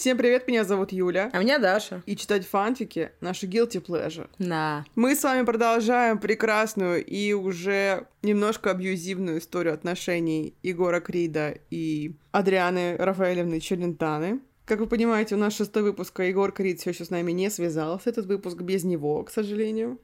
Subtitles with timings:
[0.00, 1.28] Всем привет, меня зовут Юля.
[1.30, 2.02] А меня Даша.
[2.06, 4.30] И читать фанфики— наша guilty pleasure.
[4.38, 4.86] Да.
[4.94, 12.96] Мы с вами продолжаем прекрасную и уже немножко абьюзивную историю отношений Егора Крида и Адрианы
[12.96, 14.40] Рафаэлевны Челентаны.
[14.64, 17.50] Как вы понимаете, у нас шестой выпуск, а Егор Крид все еще с нами не
[17.50, 18.08] связался.
[18.08, 19.98] Этот выпуск без него, к сожалению.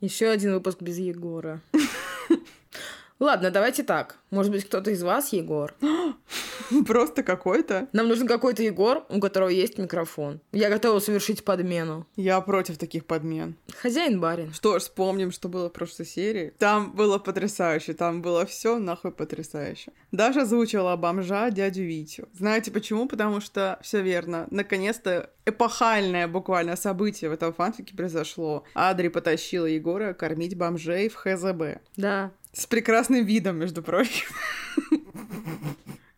[0.00, 1.60] Еще один выпуск без Егора.
[3.18, 4.18] Ладно, давайте так.
[4.30, 5.74] Может быть, кто-то из вас Егор?
[6.86, 7.88] Просто какой-то.
[7.92, 10.40] Нам нужен какой-то Егор, у которого есть микрофон.
[10.52, 12.06] Я готова совершить подмену.
[12.16, 13.56] Я против таких подмен.
[13.80, 14.52] Хозяин барин.
[14.52, 16.52] Что ж, вспомним, что было в прошлой серии.
[16.58, 19.92] Там было потрясающе, там было все нахуй потрясающе.
[20.12, 22.28] Даша озвучила бомжа дядю Витю.
[22.34, 23.06] Знаете почему?
[23.06, 24.46] Потому что все верно.
[24.50, 28.64] Наконец-то эпохальное буквально событие в этом фанфике произошло.
[28.74, 31.80] Адри потащила Егора кормить бомжей в ХЗБ.
[31.96, 32.32] Да.
[32.56, 34.28] С прекрасным видом, между прочим.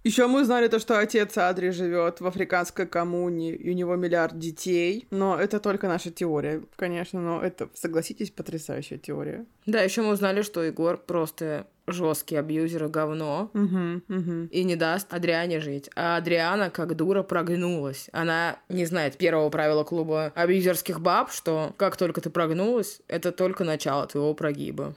[0.05, 4.39] Еще мы узнали то, что отец Адри живет в африканской коммуне, и у него миллиард
[4.39, 5.09] детей.
[5.11, 9.47] Но это только наша теория, конечно, но это, согласитесь, потрясающая теория.
[9.67, 14.49] Да, еще мы узнали, что Егор просто жесткий абьюзер и говно угу, угу.
[14.53, 15.91] и не даст Адриане жить.
[15.97, 18.09] А Адриана, как дура, прогнулась.
[18.13, 23.65] Она не знает первого правила клуба абьюзерских баб, что как только ты прогнулась, это только
[23.65, 24.95] начало твоего прогиба.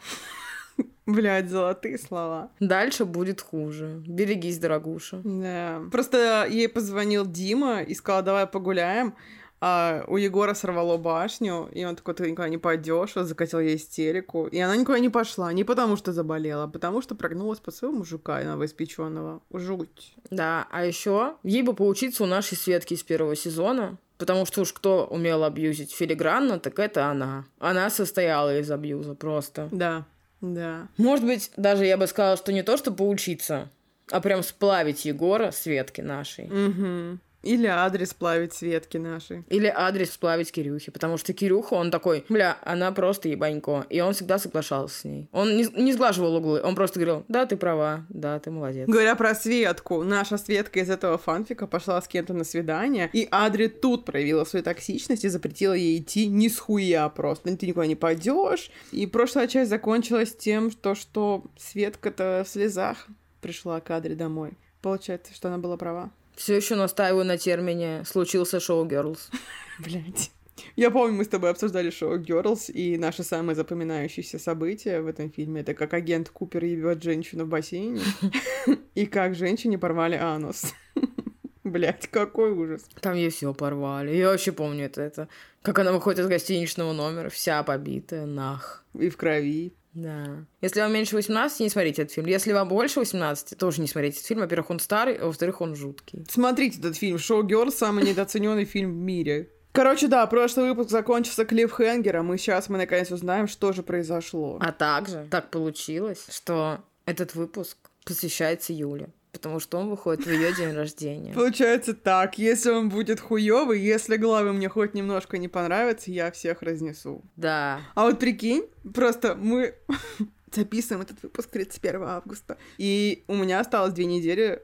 [1.06, 2.52] Блять, золотые слова.
[2.60, 4.02] Дальше будет хуже.
[4.06, 5.22] Берегись, дорогуша.
[5.24, 5.82] Да.
[5.92, 9.16] Просто ей позвонил Дима и сказал, давай погуляем.
[9.64, 14.48] А у Егора сорвало башню, и он такой, ты никуда не пойдешь, закатил ей истерику.
[14.48, 17.96] И она никуда не пошла, не потому что заболела, а потому что прогнулась под своего
[17.98, 19.44] мужика новоиспеченного.
[19.54, 20.16] Жуть.
[20.32, 24.72] Да, а еще ей бы поучиться у нашей Светки из первого сезона, Потому что уж
[24.72, 27.46] кто умел абьюзить филигранно, так это она.
[27.58, 29.68] Она состояла из абьюза просто.
[29.72, 30.06] Да.
[30.42, 30.88] Да.
[30.98, 33.70] Может быть, даже я бы сказала, что не то, что поучиться,
[34.10, 36.46] а прям сплавить Егора, Светки нашей.
[36.46, 37.20] Угу.
[37.44, 39.44] Или адрес плавить Светки нашей.
[39.50, 40.92] Или адрес сплавить Кирюхи.
[40.92, 43.86] Потому что Кирюха, он такой, бля, она просто ебанько.
[43.90, 45.30] И он всегда соглашался с ней.
[45.32, 46.62] Он не, не сглаживал углы.
[46.62, 48.88] Он просто говорил, да, ты права, да, ты молодец.
[48.88, 53.68] Говоря про Светку, наша Светка из этого фанфика пошла с кем-то на свидание, и Адри
[53.68, 57.56] тут проявила свою токсичность и запретила ей идти ни с хуя просто.
[57.56, 58.72] Ты никуда не пойдешь.
[58.92, 63.08] И прошлая часть закончилась тем, что, что Светка-то в слезах
[63.42, 64.54] пришла к Адри домой.
[64.82, 66.12] Получается, что она была права.
[66.42, 69.30] Все еще настаиваю на термине «случился шоу Girls».
[69.80, 70.32] Блять.
[70.76, 75.32] Я помню, мы с тобой обсуждали шоу Girls, и наше самое запоминающееся событие в этом
[75.32, 78.02] фильме это как агент Купер ебет женщину в бассейне,
[78.96, 80.74] и как женщине порвали анус.
[81.64, 82.88] Блять, какой ужас.
[83.02, 84.16] Там ей все порвали.
[84.16, 85.28] Я вообще помню это, это.
[85.62, 88.84] Как она выходит из гостиничного номера, вся побитая, нах.
[88.96, 89.76] И в крови.
[89.94, 90.46] Да.
[90.62, 92.28] Если вам меньше 18, не смотрите этот фильм.
[92.28, 94.40] Если вам больше 18, тоже не смотрите этот фильм.
[94.42, 96.26] Во-первых, он старый, а во-вторых, он жуткий.
[96.30, 97.18] Смотрите этот фильм.
[97.18, 99.50] Шоу Герл самый недооцененный фильм в мире.
[99.74, 104.58] Короче, да, прошлый выпуск закончился клиффхенгером, и сейчас мы наконец узнаем, что же произошло.
[104.60, 110.54] А также так получилось, что этот выпуск посвящается Юле потому что он выходит в ее
[110.54, 111.34] день рождения.
[111.34, 116.62] Получается так, если он будет хуёвый, если главы мне хоть немножко не понравятся, я всех
[116.62, 117.24] разнесу.
[117.36, 117.82] Да.
[117.96, 119.76] А вот прикинь, просто мы
[120.54, 124.62] записываем этот выпуск 31 августа, и у меня осталось две недели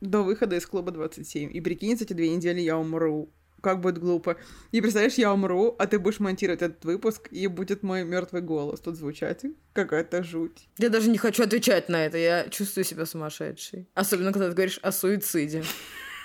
[0.00, 1.50] до выхода из клуба 27.
[1.52, 3.30] И прикинь, за эти две недели я умру
[3.60, 4.36] как будет глупо.
[4.72, 8.80] И представляешь, я умру, а ты будешь монтировать этот выпуск, и будет мой мертвый голос
[8.80, 9.44] тут звучать.
[9.72, 10.68] Какая-то жуть.
[10.78, 13.88] Я даже не хочу отвечать на это, я чувствую себя сумасшедшей.
[13.94, 15.64] Особенно, когда ты говоришь о суициде.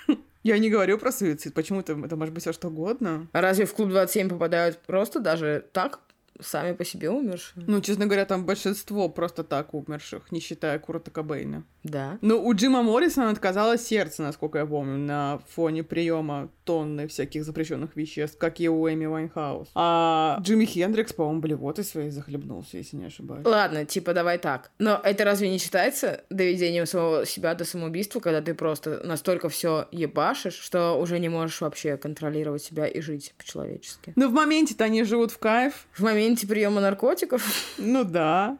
[0.42, 3.28] Я не говорю про суицид, почему-то это может быть все что угодно.
[3.32, 6.00] А разве в клуб 27 попадают просто даже так
[6.42, 7.64] сами по себе умершие.
[7.66, 11.64] Ну, честно говоря, там большинство просто так умерших, не считая Курта Кобейна.
[11.82, 12.18] Да.
[12.20, 17.96] Ну, у Джима Моррисона отказалось сердце, насколько я помню, на фоне приема тонны всяких запрещенных
[17.96, 19.68] веществ, как и у Эми Уайнхаус.
[19.74, 23.44] А Джими Хендрикс, по-моему, блевотой своей захлебнулся, если не ошибаюсь.
[23.44, 24.70] Ладно, типа, давай так.
[24.78, 29.88] Но это разве не считается доведением самого себя до самоубийства, когда ты просто настолько все
[29.90, 34.12] ебашишь, что уже не можешь вообще контролировать себя и жить по-человечески?
[34.14, 35.86] Ну, в моменте-то они живут в кайф.
[35.92, 37.42] В моменте приема наркотиков?
[37.78, 38.58] Ну да.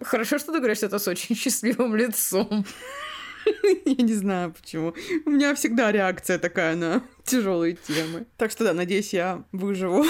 [0.00, 2.64] Хорошо, что ты говоришь это с очень счастливым лицом.
[3.84, 4.94] Я не знаю почему.
[5.24, 8.26] У меня всегда реакция такая на тяжелые темы.
[8.36, 10.04] Так что да, надеюсь, я выживу.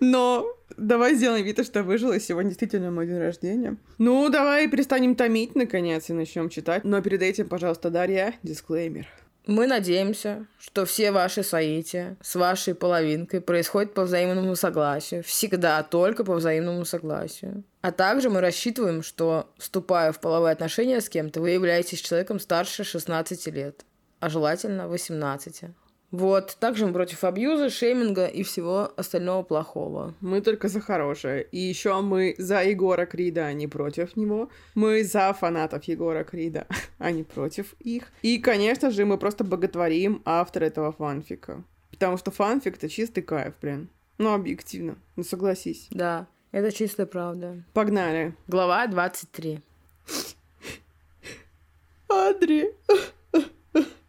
[0.00, 0.46] Но
[0.76, 2.20] давай сделаем вид, что выжила.
[2.20, 3.76] Сегодня действительно мой день рождения.
[3.98, 6.84] Ну, давай перестанем томить, наконец, и начнем читать.
[6.84, 9.06] Но перед этим, пожалуйста, Дарья, дисклеймер.
[9.46, 15.22] Мы надеемся, что все ваши соития с вашей половинкой происходят по взаимному согласию.
[15.22, 17.62] Всегда только по взаимному согласию.
[17.80, 22.82] А также мы рассчитываем, что, вступая в половые отношения с кем-то, вы являетесь человеком старше
[22.82, 23.84] 16 лет.
[24.18, 25.64] а желательно 18.
[26.10, 30.14] Вот, также мы против абьюза, шейминга и всего остального плохого.
[30.20, 31.46] Мы только за хорошее.
[31.50, 34.48] И еще мы за Егора Крида, а не против него.
[34.74, 36.66] Мы за фанатов Егора Крида,
[36.98, 38.04] а не против их.
[38.22, 41.64] И, конечно же, мы просто боготворим автора этого фанфика.
[41.90, 43.88] Потому что фанфик— это чистый кайф, блин.
[44.18, 44.96] Ну, объективно.
[45.16, 45.88] Ну, согласись.
[45.90, 47.64] Да, это чистая правда.
[47.72, 48.34] Погнали.
[48.46, 49.60] Глава 23.
[52.08, 52.74] Адри.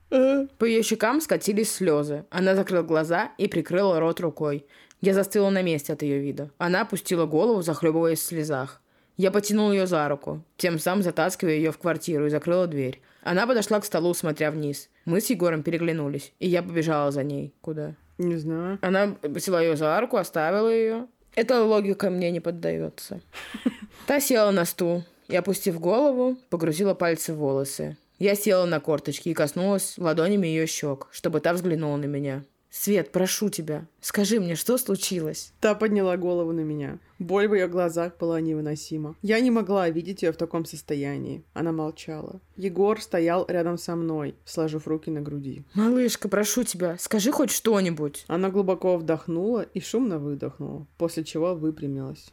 [0.09, 2.25] По ее щекам скатились слезы.
[2.29, 4.65] Она закрыла глаза и прикрыла рот рукой.
[5.01, 6.49] Я застыла на месте от ее вида.
[6.57, 8.81] Она опустила голову, захлебываясь в слезах.
[9.17, 13.01] Я потянул ее за руку, тем самым затаскивая ее в квартиру и закрыла дверь.
[13.23, 14.89] Она подошла к столу, смотря вниз.
[15.05, 17.53] Мы с Егором переглянулись, и я побежала за ней.
[17.61, 17.95] Куда?
[18.17, 18.79] Не знаю.
[18.81, 21.07] Она взяла ее за руку, оставила ее.
[21.35, 23.19] Эта логика мне не поддается.
[24.07, 27.97] Та села на стул и, опустив голову, погрузила пальцы в волосы.
[28.19, 32.45] Я села на корточки и коснулась ладонями ее щек, чтобы та взглянула на меня.
[32.69, 36.99] «Свет, прошу тебя, скажи мне, что случилось?» Та подняла голову на меня.
[37.17, 39.15] Боль в ее глазах была невыносима.
[39.21, 41.43] Я не могла видеть ее в таком состоянии.
[41.53, 42.41] Она молчала.
[42.57, 45.63] Егор стоял рядом со мной, сложив руки на груди.
[45.73, 52.31] «Малышка, прошу тебя, скажи хоть что-нибудь!» Она глубоко вдохнула и шумно выдохнула, после чего выпрямилась.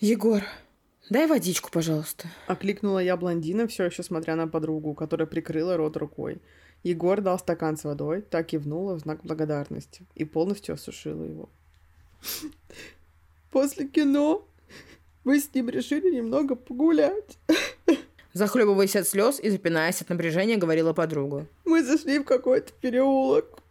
[0.00, 0.42] «Егор,
[1.10, 2.28] дай водичку, пожалуйста».
[2.46, 6.40] Окликнула я блондина, все еще смотря на подругу, которая прикрыла рот рукой.
[6.82, 11.48] Егор дал стакан с водой, так кивнула в знак благодарности и полностью осушила его.
[13.50, 14.46] После кино
[15.24, 17.38] мы с ним решили немного погулять.
[18.32, 21.46] Захлебываясь от слез и запинаясь от напряжения, говорила подруга.
[21.64, 23.62] Мы зашли в какой-то переулок.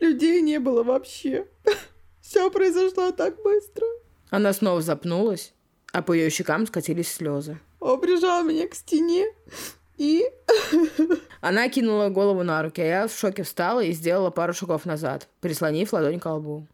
[0.00, 1.46] Людей не было вообще.
[2.20, 3.86] Все произошло так быстро.
[4.30, 5.52] Она снова запнулась,
[5.92, 7.58] а по ее щекам скатились слезы.
[7.80, 9.26] Он прижал меня к стене
[9.96, 10.24] и...
[11.40, 15.28] Она кинула голову на руки, а я в шоке встала и сделала пару шагов назад,
[15.40, 16.66] прислонив ладонь к лбу.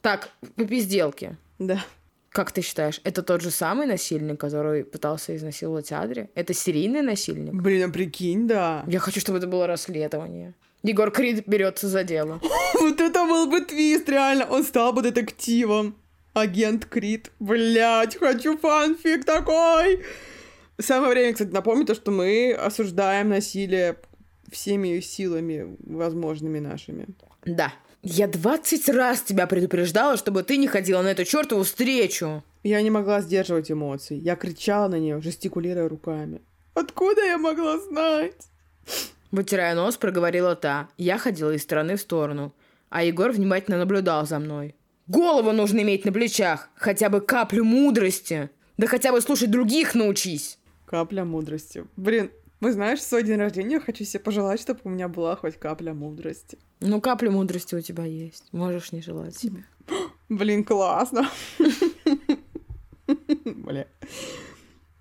[0.00, 1.36] Так, по пизделке.
[1.58, 1.84] Да.
[2.30, 6.30] Как ты считаешь, это тот же самый насильник, который пытался изнасиловать Адри?
[6.34, 7.52] Это серийный насильник?
[7.52, 8.84] Блин, а прикинь, да.
[8.86, 10.54] Я хочу, чтобы это было расследование.
[10.82, 12.40] Егор Крид берется за дело.
[12.80, 14.46] Вот это был бы твист, реально.
[14.46, 15.94] Он стал бы детективом.
[16.32, 17.30] Агент Крид.
[17.38, 20.02] Блять, хочу фанфик такой.
[20.78, 23.96] Самое время, кстати, напомнить то, что мы осуждаем насилие
[24.50, 27.08] всеми силами возможными нашими.
[27.44, 27.72] Да.
[28.02, 32.42] Я двадцать раз тебя предупреждала, чтобы ты не ходила на эту чертову встречу.
[32.64, 34.18] Я не могла сдерживать эмоций.
[34.18, 36.42] Я кричала на нее, жестикулируя руками.
[36.74, 38.48] Откуда я могла знать?
[39.30, 40.88] Вытирая нос, проговорила та.
[40.96, 42.54] Я ходила из стороны в сторону,
[42.88, 44.74] а Егор внимательно наблюдал за мной.
[45.12, 48.48] Голову нужно иметь на плечах, хотя бы каплю мудрости.
[48.78, 50.58] Да хотя бы слушать других научись.
[50.86, 51.84] Капля мудрости.
[51.96, 52.30] Блин,
[52.60, 55.92] мы знаешь, в свой день рождения хочу себе пожелать, чтобы у меня была хоть капля
[55.92, 56.56] мудрости.
[56.80, 58.44] Ну, капля мудрости у тебя есть.
[58.52, 59.66] Можешь не желать себе.
[60.30, 61.28] Блин, классно.
[63.44, 63.86] Бля.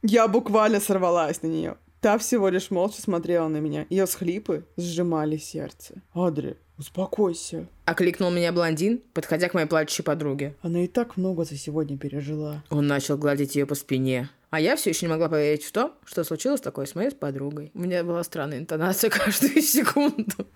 [0.02, 1.78] Я буквально сорвалась на нее.
[2.02, 3.86] Та всего лишь молча смотрела на меня.
[3.92, 6.02] Ее схлипы сжимали сердце.
[6.16, 7.68] Адри, успокойся.
[7.86, 10.56] Окликнул меня блондин, подходя к моей плачущей подруге.
[10.64, 12.64] Она и так много за сегодня пережила.
[12.72, 14.32] Он начал гладить ее по спине.
[14.50, 17.70] А я все еще не могла поверить в то, что случилось такое с моей подругой.
[17.76, 20.48] У меня была странная интонация каждую секунду.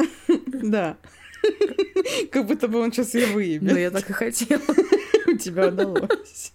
[0.64, 0.98] Да.
[2.32, 3.72] Как будто бы он сейчас ее выебет.
[3.72, 4.64] Но я так и хотела.
[5.28, 6.54] У тебя удалось.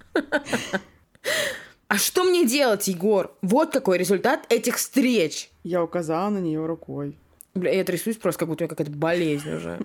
[1.91, 3.37] А что мне делать, Егор?
[3.43, 5.51] Вот какой результат этих встреч.
[5.65, 7.19] Я указала на нее рукой.
[7.55, 9.81] Бля, я трясусь просто, как будто у меня какая-то болезнь уже.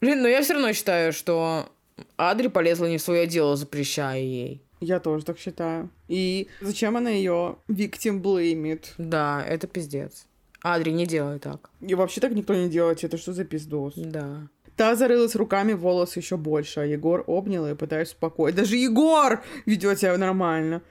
[0.00, 1.68] Блин, но я все равно считаю, что
[2.16, 4.60] Адри полезла не в свое дело, запрещая ей.
[4.80, 5.90] Я тоже так считаю.
[6.08, 8.92] И зачем она ее victim блеймит?
[8.98, 10.26] Да, это пиздец.
[10.60, 11.70] Адри, не делай так.
[11.80, 13.04] И вообще так никто не делает.
[13.04, 13.94] Это что за пиздос?
[13.94, 14.48] Да.
[14.76, 18.54] Та зарылась руками в волосы еще больше, а Егор обнял и пытаясь успокоить.
[18.54, 20.82] Даже Егор ведет себя нормально.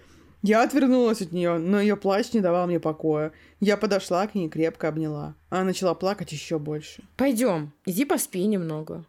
[0.41, 3.31] Я отвернулась от нее, но ее плач не давал мне покоя.
[3.59, 5.33] Я подошла к ней и крепко обняла.
[5.49, 7.03] Она начала плакать еще больше.
[7.17, 9.05] Пойдем, иди поспи немного.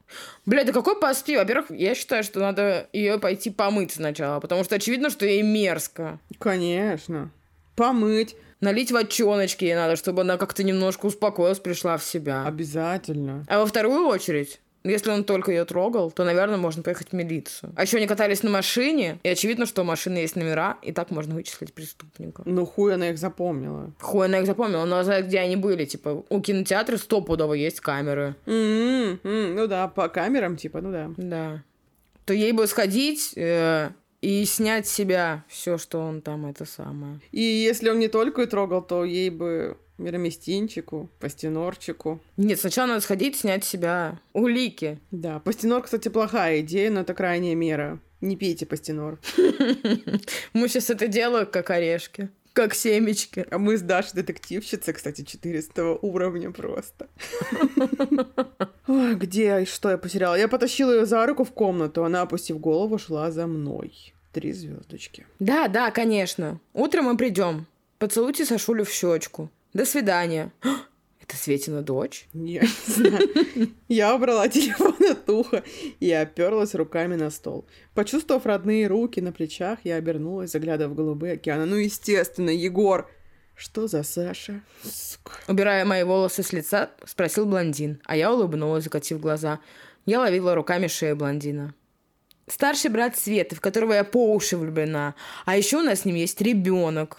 [0.46, 1.36] Бля, да какой поспи?
[1.36, 6.20] Во-первых, я считаю, что надо ее пойти помыть сначала, потому что очевидно, что ей мерзко.
[6.38, 7.30] Конечно.
[7.74, 8.34] Помыть.
[8.60, 12.46] Налить водчоночки ей надо, чтобы она как-то немножко успокоилась, пришла в себя.
[12.46, 13.44] Обязательно.
[13.48, 14.58] А во вторую очередь,
[14.90, 17.72] если он только ее трогал, то, наверное, можно поехать в милицию.
[17.76, 21.10] А еще они катались на машине, и очевидно, что у машины есть номера, и так
[21.10, 22.42] можно вычислить преступника.
[22.44, 23.92] Ну, хуй она их запомнила.
[24.00, 25.84] Хуй она их запомнила, но знает, где они были.
[25.84, 28.36] Типа, у кинотеатра стопудово есть камеры.
[28.46, 31.10] М-м, м, ну да, по камерам, типа, ну да.
[31.16, 31.62] Да.
[32.24, 33.90] То ей бы сходить э,
[34.20, 37.20] и снять с себя все, что он там это самое.
[37.30, 42.20] И если он не только и трогал, то ей бы Мироместинчику, Пастенорчику.
[42.36, 44.98] Нет, сначала надо сходить, снять с себя улики.
[45.10, 47.98] Да, Пастенор, кстати, плохая идея, но это крайняя мера.
[48.20, 49.18] Не пейте Пастенор.
[50.52, 52.30] Мы сейчас это делаем, как орешки.
[52.52, 53.46] Как семечки.
[53.50, 57.06] А мы с Дашей детективщица, кстати, 400 уровня просто.
[58.86, 60.36] Ой, где и что я потеряла?
[60.36, 64.14] Я потащила ее за руку в комнату, она, опустив голову, шла за мной.
[64.32, 65.26] Три звездочки.
[65.38, 66.58] Да, да, конечно.
[66.72, 67.66] Утром мы придем.
[67.98, 69.50] Поцелуйте Сашулю в щечку.
[69.76, 70.54] До свидания.
[71.20, 72.28] Это Светина дочь?
[72.32, 73.28] Я не знаю.
[73.88, 75.64] Я убрала телефон от уха
[76.00, 77.66] и оперлась руками на стол.
[77.94, 81.66] Почувствовав родные руки на плечах, я обернулась, заглядывая в голубые океаны.
[81.66, 83.06] Ну, естественно, Егор.
[83.54, 84.62] Что за Саша?
[84.82, 85.32] Сука.
[85.46, 89.60] Убирая мои волосы с лица, спросил блондин, а я улыбнулась, закатив глаза.
[90.06, 91.74] Я ловила руками шею блондина.
[92.46, 95.14] Старший брат Светы, в которого я по уши влюблена.
[95.44, 97.18] А еще у нас с ним есть ребенок.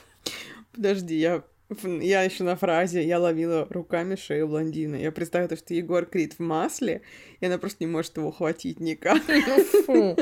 [0.74, 1.44] Подожди, я
[1.84, 4.96] я еще на фразе «я ловила руками шею блондина».
[4.96, 7.02] Я представила, что Егор Крид в масле,
[7.40, 9.22] и она просто не может его ухватить никак.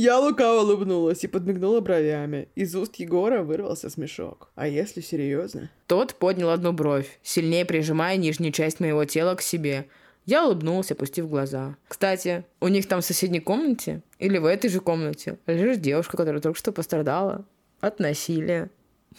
[0.00, 2.46] Я лукаво улыбнулась и подмигнула бровями.
[2.54, 4.48] Из уст Егора вырвался смешок.
[4.54, 5.72] А если серьезно?
[5.88, 9.88] Тот поднял одну бровь, сильнее прижимая нижнюю часть моего тела к себе.
[10.24, 11.76] Я улыбнулась, опустив глаза.
[11.88, 16.40] Кстати, у них там в соседней комнате или в этой же комнате лежит девушка, которая
[16.40, 17.44] только что пострадала
[17.80, 18.70] от насилия.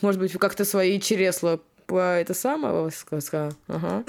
[0.02, 2.90] Может быть, вы как-то свои чересла по это самое,
[3.68, 4.04] ага.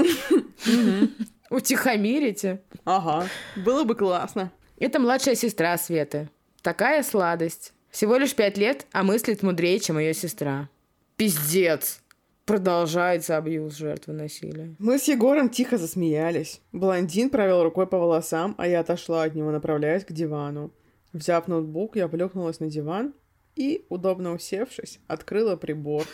[1.50, 2.62] Утихомирите.
[2.84, 4.52] Ага, было бы классно.
[4.78, 6.28] Это младшая сестра Светы.
[6.62, 7.72] Такая сладость.
[7.90, 10.68] Всего лишь пять лет, а мыслит мудрее, чем ее сестра.
[11.16, 12.02] Пиздец.
[12.44, 14.74] Продолжается абьюз жертвы насилия.
[14.78, 16.60] Мы с Егором тихо засмеялись.
[16.72, 20.72] Блондин провел рукой по волосам, а я отошла от него, направляясь к дивану.
[21.12, 23.14] Взяв ноутбук, я плюхнулась на диван
[23.56, 26.04] и, удобно усевшись, открыла прибор.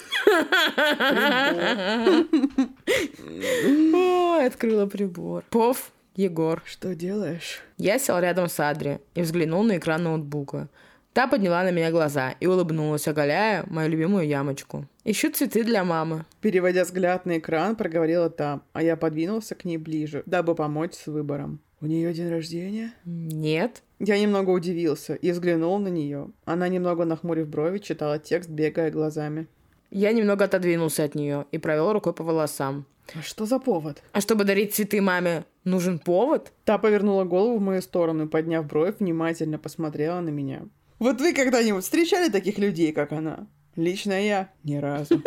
[4.47, 5.45] Открыла прибор.
[5.51, 6.63] Пов, Егор.
[6.65, 7.63] Что делаешь?
[7.79, 10.69] Я сел рядом с Адри и взглянул на экран ноутбука.
[11.13, 14.85] Та подняла на меня глаза и улыбнулась, оголяя мою любимую ямочку.
[15.03, 16.27] «Ищу цветы для мамы».
[16.43, 21.07] Переводя взгляд на экран, проговорила та, а я подвинулся к ней ближе, дабы помочь с
[21.07, 21.61] выбором.
[21.81, 23.83] «У нее день рождения?» «Нет».
[23.99, 26.31] Я немного удивился и взглянул на нее.
[26.45, 29.47] Она, немного нахмурив брови, читала текст, бегая глазами.
[29.91, 32.87] Я немного отодвинулся от нее и провел рукой по волосам.
[33.15, 34.03] А что за повод?
[34.13, 36.53] А чтобы дарить цветы маме, нужен повод?
[36.65, 40.63] Та повернула голову в мою сторону, подняв бровь, внимательно посмотрела на меня.
[40.99, 43.47] Вот вы когда-нибудь встречали таких людей, как она?
[43.77, 45.23] Лично я ни разу.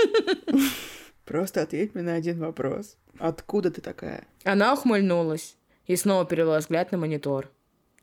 [1.25, 2.97] Просто ответь мне на один вопрос.
[3.19, 4.27] Откуда ты такая?
[4.43, 5.55] Она ухмыльнулась
[5.89, 7.49] и снова перевела взгляд на монитор.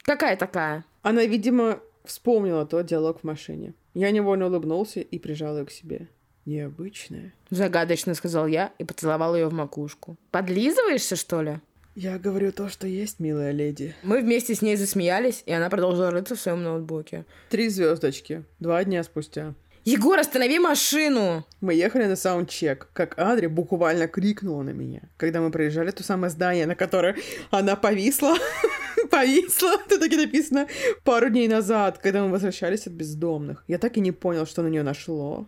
[0.02, 0.84] Какая такая?
[1.02, 3.74] Она, видимо, вспомнила тот диалог в машине.
[3.94, 6.08] Я невольно улыбнулся и прижал ее к себе.
[6.46, 7.32] Необычная.
[7.48, 10.16] Загадочно сказал я и поцеловал ее в макушку.
[10.32, 11.60] Подлизываешься, что ли?
[11.94, 13.94] Я говорю то, что есть, милая леди.
[14.02, 17.24] Мы вместе с ней засмеялись, и она продолжила рыться в своем ноутбуке.
[17.50, 18.42] Три звездочки.
[18.58, 19.54] Два дня спустя.
[19.86, 21.46] Егор, останови машину!
[21.60, 26.28] Мы ехали на саундчек, как Адри буквально крикнула на меня, когда мы проезжали то самое
[26.28, 27.14] здание, на которое
[27.52, 28.34] она повисла.
[29.12, 30.66] повисла, тут таки написано,
[31.04, 33.62] пару дней назад, когда мы возвращались от бездомных.
[33.68, 35.46] Я так и не понял, что на нее нашло.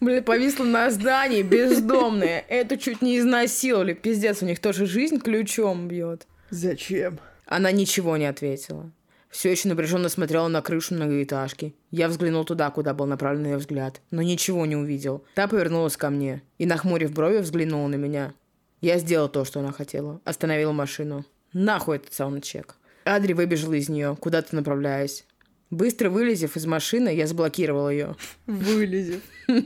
[0.00, 2.46] Блин, повисла на здании, бездомные.
[2.48, 3.92] Это чуть не изнасиловали.
[3.92, 6.26] Пиздец, у них тоже жизнь ключом бьет.
[6.48, 7.20] Зачем?
[7.44, 8.90] Она ничего не ответила.
[9.32, 11.74] Все еще напряженно смотрела на крышу многоэтажки.
[11.90, 15.24] Я взглянул туда, куда был направлен ее взгляд, но ничего не увидел.
[15.34, 18.34] Та повернулась ко мне и, нахмурив брови, взглянула на меня.
[18.82, 20.20] Я сделал то, что она хотела.
[20.26, 21.24] Остановила машину.
[21.54, 22.76] Нахуй этот саундчек.
[23.06, 25.24] Адри выбежала из нее, куда-то направляясь.
[25.70, 28.16] Быстро вылезев из машины, я заблокировал ее.
[28.46, 29.22] Вылезев.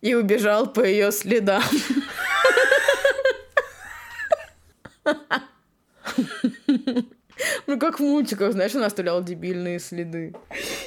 [0.00, 1.62] И убежал по ее следам.
[7.66, 10.34] Ну, как в мультиках, знаешь, он оставлял дебильные следы.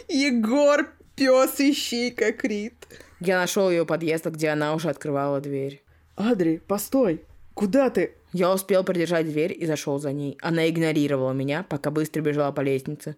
[0.07, 2.87] Егор, пес ищейка Крит.
[3.19, 5.81] Я нашел ее подъезд, где она уже открывала дверь.
[6.15, 7.21] Адри, постой!
[7.53, 8.15] Куда ты?
[8.33, 10.37] Я успел придержать дверь и зашел за ней.
[10.41, 13.15] Она игнорировала меня, пока быстро бежала по лестнице.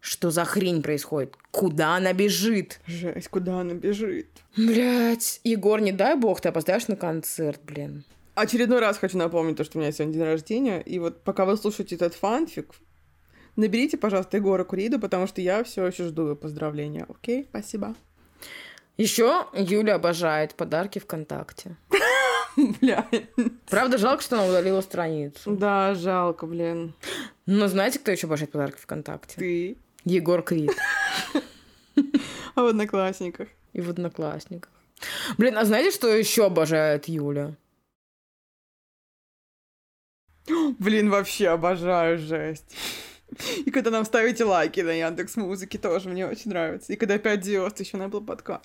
[0.00, 1.34] Что за хрень происходит?
[1.50, 2.80] Куда она бежит?
[2.86, 4.28] Жесть, куда она бежит?
[4.56, 8.04] Блять, Егор, не дай бог, ты опоздаешь на концерт, блин.
[8.34, 10.80] Очередной раз хочу напомнить то, что у меня сегодня день рождения.
[10.80, 12.74] И вот пока вы слушаете этот фанфик,
[13.56, 17.06] наберите, пожалуйста, Егора Куриду, потому что я все еще жду его поздравления.
[17.08, 17.46] Окей?
[17.50, 17.94] Спасибо.
[18.96, 21.76] Еще Юля обожает подарки ВКонтакте.
[22.80, 23.06] Бля.
[23.68, 25.56] Правда, жалко, что она удалила страницу.
[25.56, 26.94] Да, жалко, блин.
[27.46, 29.36] Но знаете, кто еще обожает подарки ВКонтакте?
[29.36, 29.76] Ты.
[30.04, 30.72] Егор Крид.
[32.54, 33.48] А в Одноклассниках?
[33.72, 34.72] И в Одноклассниках.
[35.38, 37.54] Блин, а знаете, что еще обожает Юля?
[40.78, 42.76] Блин, вообще обожаю жесть.
[43.64, 46.92] И когда нам ставите лайки на Яндекс Музыке, тоже мне очень нравится.
[46.92, 48.62] И когда 5 звезд еще на Apple Podcast.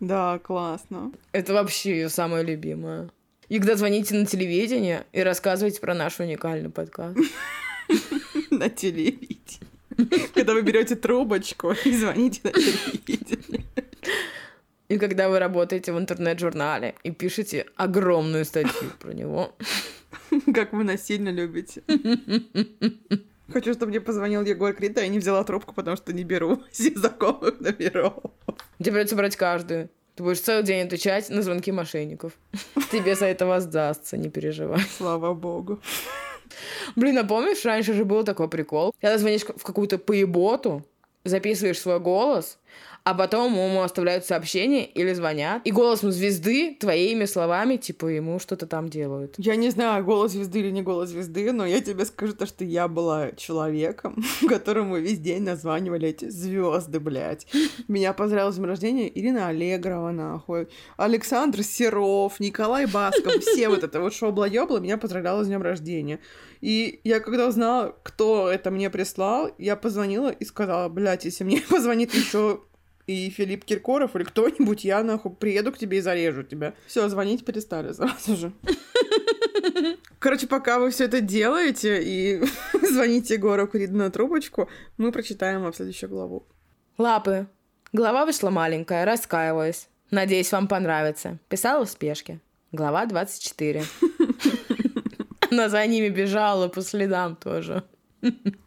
[0.00, 1.12] Да, классно.
[1.32, 3.10] Это вообще ее самое любимое.
[3.48, 7.18] И когда звоните на телевидение и рассказываете про наш уникальный подкаст.
[8.50, 9.60] На телевидении.
[10.34, 13.64] Когда вы берете трубочку и звоните на телевидение.
[14.92, 19.56] И когда вы работаете в интернет-журнале и пишете огромную статью про него.
[20.54, 21.82] Как вы нас сильно любите.
[23.52, 26.62] Хочу, чтобы мне позвонил Егор Крид, а я не взяла трубку, потому что не беру
[26.72, 28.12] знакомых номеров.
[28.78, 29.88] Тебе придется брать каждую.
[30.14, 32.34] Ты будешь целый день отвечать на звонки мошенников.
[32.90, 34.82] Тебе за это воздастся, не переживай.
[34.98, 35.80] Слава богу.
[36.96, 38.94] Блин, а помнишь, раньше же был такой прикол?
[39.00, 40.84] Когда звонишь в какую-то поеботу,
[41.24, 42.58] записываешь свой голос,
[43.04, 48.66] а потом ему оставляют сообщение или звонят, и голосом звезды твоими словами, типа, ему что-то
[48.66, 49.34] там делают.
[49.38, 52.64] Я не знаю, голос звезды или не голос звезды, но я тебе скажу то, что
[52.64, 57.46] я была человеком, которому весь день названивали эти звезды, блядь.
[57.88, 64.00] Меня поздравила с днем рождения Ирина Аллегрова, нахуй, Александр Серов, Николай Басков, все вот это
[64.00, 66.20] вот шоу-блоёбла меня поздравляла с днем рождения.
[66.60, 71.60] И я когда узнала, кто это мне прислал, я позвонила и сказала, блядь, если мне
[71.68, 72.60] позвонит еще
[73.06, 76.74] и Филипп Киркоров или кто-нибудь, я нахуй приеду к тебе и зарежу тебя.
[76.86, 78.52] Все, звонить перестали сразу же.
[80.18, 82.42] Короче, пока вы все это делаете и
[82.82, 86.46] звоните Егору Куриду на трубочку, мы прочитаем вам следующую главу.
[86.98, 87.46] Лапы.
[87.92, 89.88] Глава вышла маленькая, раскаиваюсь.
[90.10, 91.38] Надеюсь, вам понравится.
[91.48, 92.40] Писала в спешке.
[92.70, 93.84] Глава 24.
[95.50, 97.84] Она за ними бежала по следам тоже.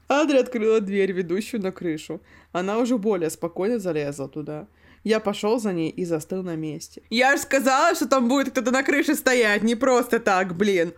[0.08, 2.22] Адри открыла дверь, ведущую на крышу.
[2.52, 4.68] Она уже более спокойно залезла туда.
[5.04, 7.04] Я пошел за ней и застыл на месте.
[7.10, 10.94] Я же сказала, что там будет кто-то на крыше стоять, не просто так, блин.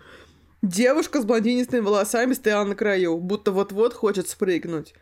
[0.61, 4.93] Девушка с блондинистыми волосами стояла на краю, будто вот-вот хочет спрыгнуть.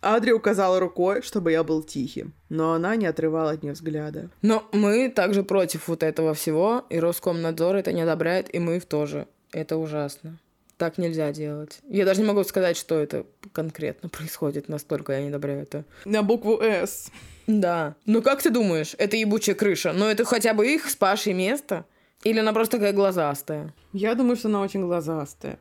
[0.00, 4.30] Адри указала рукой, чтобы я был тихим, но она не отрывала от нее взгляда.
[4.42, 9.26] Но мы также против вот этого всего, и Роскомнадзор это не одобряет, и мы тоже.
[9.52, 10.38] Это ужасно.
[10.76, 11.80] Так нельзя делать.
[11.88, 15.84] Я даже не могу сказать, что это конкретно происходит, настолько я не одобряю это.
[16.04, 17.10] На букву «С».
[17.46, 17.94] Да.
[18.06, 19.92] Ну как ты думаешь, это ебучая крыша?
[19.92, 21.84] Ну это хотя бы их с Пашей место?
[22.22, 23.74] Или она просто такая глазастая?
[23.92, 25.58] Я думаю, что она очень глазастая.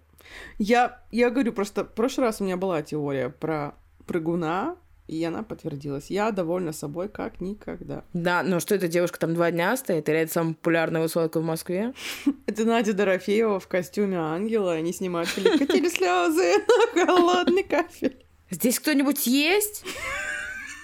[0.58, 3.76] Я, я говорю, просто в прошлый раз у меня была теория про
[4.08, 6.10] прыгуна, и она подтвердилась.
[6.10, 8.04] Я довольна собой как никогда.
[8.14, 10.08] Да, но что эта девушка там два дня стоит?
[10.10, 11.94] Или это самая популярная высотка в Москве?
[12.46, 14.74] Это Надя Дорофеева в костюме ангела.
[14.74, 16.64] Они снимают клип «Катили слезы
[16.96, 18.18] на холодный кафель».
[18.50, 19.84] Здесь кто-нибудь есть?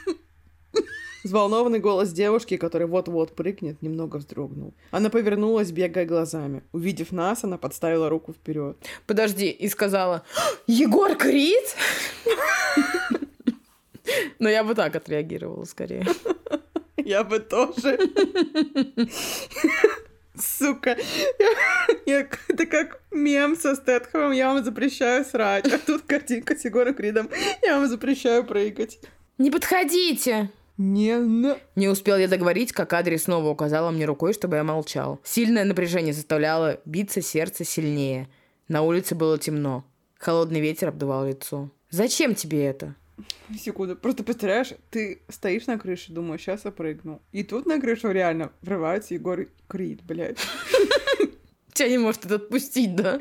[1.24, 4.74] Взволнованный голос девушки, который вот-вот прыгнет, немного вздрогнул.
[4.92, 6.64] Она повернулась, бегая глазами.
[6.72, 8.78] Увидев нас, она подставила руку вперед.
[9.06, 10.24] Подожди, и сказала,
[10.66, 11.76] Егор Крид?
[14.40, 16.06] Но я бы так отреагировала скорее.
[16.98, 17.98] Я бы тоже.
[20.36, 20.98] Сука.
[22.06, 24.32] Я, это как мем со Стэтхэмом.
[24.32, 25.66] Я вам запрещаю срать.
[25.72, 27.30] А тут картинка с Егором Кридом.
[27.64, 29.00] Я вам запрещаю прыгать.
[29.38, 30.52] Не подходите!
[30.78, 31.58] Не, на...
[31.76, 35.20] Не успел я договорить, как Адри снова указала мне рукой, чтобы я молчал.
[35.24, 38.30] Сильное напряжение заставляло биться сердце сильнее.
[38.70, 39.84] На улице было темно.
[40.18, 41.70] Холодный ветер обдувал лицо.
[41.90, 42.96] «Зачем тебе это?»
[43.58, 43.96] Секунду.
[43.96, 47.22] Просто представляешь, ты стоишь на крыше, думаешь, сейчас я прыгну.
[47.32, 50.38] И тут на крышу реально врывается Егор Крид, блядь.
[51.74, 53.20] Тебя не может это отпустить, да?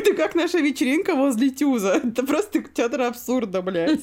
[0.00, 2.00] Это как наша вечеринка возле Тюза.
[2.04, 4.00] Это просто театр абсурда, блядь.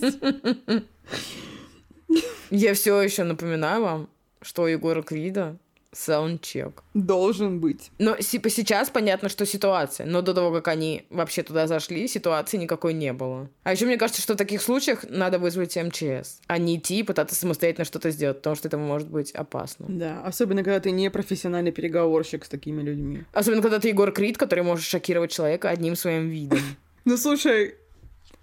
[2.52, 4.10] Я все еще напоминаю вам,
[4.42, 5.58] что у Егора Крида
[5.92, 6.84] саундчек.
[6.94, 7.92] Должен быть.
[7.98, 10.06] Но типа сейчас понятно, что ситуация.
[10.06, 13.50] Но до того, как они вообще туда зашли, ситуации никакой не было.
[13.64, 17.04] А еще мне кажется, что в таких случаях надо вызвать МЧС, а не идти и
[17.04, 19.86] пытаться самостоятельно что-то сделать, потому что это может быть опасно.
[19.90, 23.24] Да, особенно когда ты не профессиональный переговорщик с такими людьми.
[23.34, 26.60] Особенно когда ты Егор Крид, который может шокировать человека одним своим видом.
[27.06, 27.76] Ну слушай,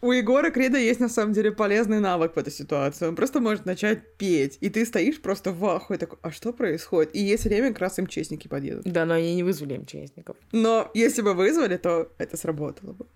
[0.03, 3.07] у Егора Крида есть на самом деле полезный навык в этой ситуации.
[3.07, 7.15] Он просто может начать петь, и ты стоишь просто в ахуе такой, а что происходит?
[7.15, 8.85] И есть время, как раз МЧСники подъедут.
[8.85, 10.37] Да, но они не вызвали МЧСников.
[10.53, 13.07] Но если бы вызвали, то это сработало бы.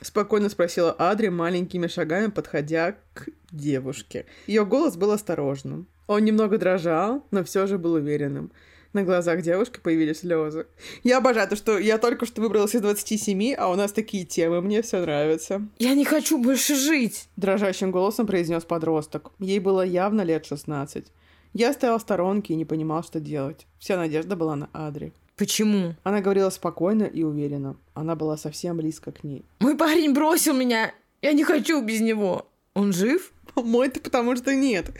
[0.00, 4.26] Спокойно спросила Адри, маленькими шагами подходя к девушке.
[4.46, 5.86] Ее голос был осторожным.
[6.06, 8.50] Он немного дрожал, но все же был уверенным.
[8.92, 10.66] На глазах девушки появились слезы.
[11.04, 14.60] Я обожаю то, что я только что выбралась из 27, а у нас такие темы,
[14.60, 15.62] мне все нравится.
[15.78, 17.28] Я не хочу больше жить!
[17.36, 19.30] Дрожащим голосом произнес подросток.
[19.38, 21.06] Ей было явно лет 16.
[21.52, 23.66] Я стоял в сторонке и не понимал, что делать.
[23.78, 25.12] Вся надежда была на Адри.
[25.36, 25.94] Почему?
[26.02, 27.76] Она говорила спокойно и уверенно.
[27.94, 29.44] Она была совсем близко к ней.
[29.60, 30.92] Мой парень бросил меня.
[31.22, 32.46] Я не хочу без него.
[32.74, 33.32] Он жив?
[33.54, 34.90] Мой-то потому что нет.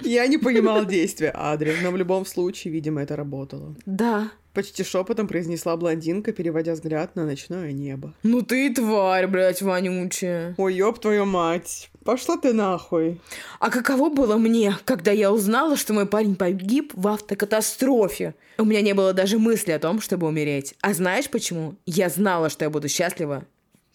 [0.00, 3.74] Я не понимал действия Адри, но в любом случае, видимо, это работало.
[3.86, 4.30] Да.
[4.52, 8.14] Почти шепотом произнесла блондинка, переводя взгляд на ночное небо.
[8.22, 10.54] Ну ты тварь, блядь, вонючая.
[10.58, 11.90] Ой, ёб твою мать.
[12.04, 13.20] Пошла ты нахуй.
[13.58, 18.34] А каково было мне, когда я узнала, что мой парень погиб в автокатастрофе?
[18.58, 20.74] У меня не было даже мысли о том, чтобы умереть.
[20.80, 21.74] А знаешь почему?
[21.84, 23.44] Я знала, что я буду счастлива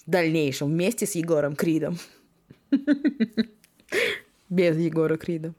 [0.05, 1.97] в дальнейшем вместе с Егором Кридом.
[4.49, 5.53] Без Егора Крида.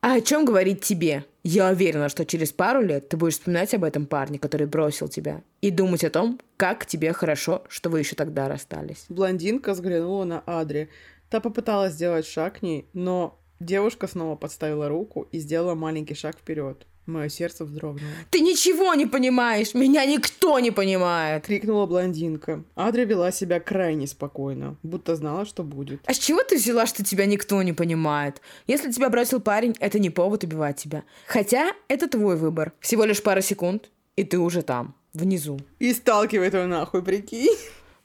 [0.00, 1.24] А о чем говорить тебе?
[1.42, 5.42] Я уверена, что через пару лет ты будешь вспоминать об этом парне, который бросил тебя,
[5.60, 9.06] и думать о том, как тебе хорошо, что вы еще тогда расстались.
[9.08, 10.90] Блондинка взглянула на Адри.
[11.30, 16.36] Та попыталась сделать шаг к ней, но девушка снова подставила руку и сделала маленький шаг
[16.36, 16.86] вперед.
[17.06, 18.10] Мое сердце вздрогнуло.
[18.30, 19.74] Ты ничего не понимаешь!
[19.74, 21.46] Меня никто не понимает!
[21.46, 22.64] Крикнула блондинка.
[22.74, 26.00] Адри вела себя крайне спокойно, будто знала, что будет.
[26.04, 28.42] А с чего ты взяла, что тебя никто не понимает?
[28.66, 31.04] Если тебя бросил парень, это не повод убивать тебя.
[31.28, 32.72] Хотя это твой выбор.
[32.80, 35.60] Всего лишь пара секунд, и ты уже там, внизу.
[35.78, 37.56] И сталкивает его нахуй, прикинь.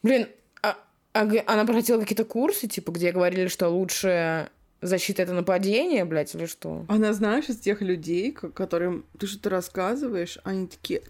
[0.03, 0.27] Блин,
[0.61, 0.77] а,
[1.13, 4.49] а она проходила какие-то курсы, типа, где говорили, что лучше
[4.81, 6.85] защита это нападение, блядь, или что?
[6.87, 11.01] Она, знаешь, из тех людей, которым ты что-то рассказываешь, они такие,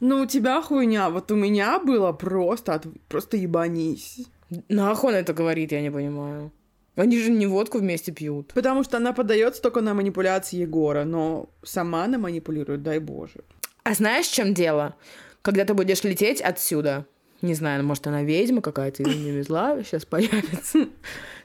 [0.00, 4.26] ну, у тебя хуйня, вот у меня было просто, от- просто ебанись.
[4.68, 6.52] Нахуй она это говорит, я не понимаю.
[6.94, 8.52] Они же не водку вместе пьют.
[8.54, 13.40] Потому что она подается только на манипуляции Егора, но сама она манипулирует, дай боже.
[13.82, 14.94] А знаешь, в чем дело?
[15.42, 17.06] Когда ты будешь лететь отсюда,
[17.42, 20.88] не знаю, может, она ведьма какая-то или не везла, сейчас появится,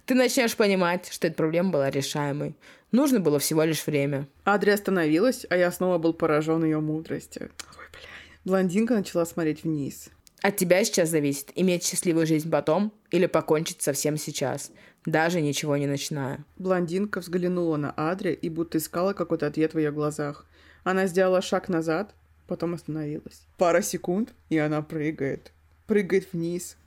[0.06, 2.56] ты начнешь понимать, что эта проблема была решаемой.
[2.92, 4.28] Нужно было всего лишь время.
[4.44, 7.52] Адри остановилась, а я снова был поражен ее мудростью.
[7.78, 8.10] Ой, бля.
[8.44, 10.10] Блондинка начала смотреть вниз.
[10.42, 14.72] От тебя сейчас зависит, иметь счастливую жизнь потом или покончить совсем сейчас,
[15.06, 16.44] даже ничего не начиная.
[16.58, 20.46] Блондинка взглянула на Адри и будто искала какой-то ответ в ее глазах.
[20.84, 22.16] Она сделала шаг назад,
[22.48, 23.46] потом остановилась.
[23.58, 25.52] Пара секунд, и она прыгает.
[25.92, 26.78] Прыгает вниз.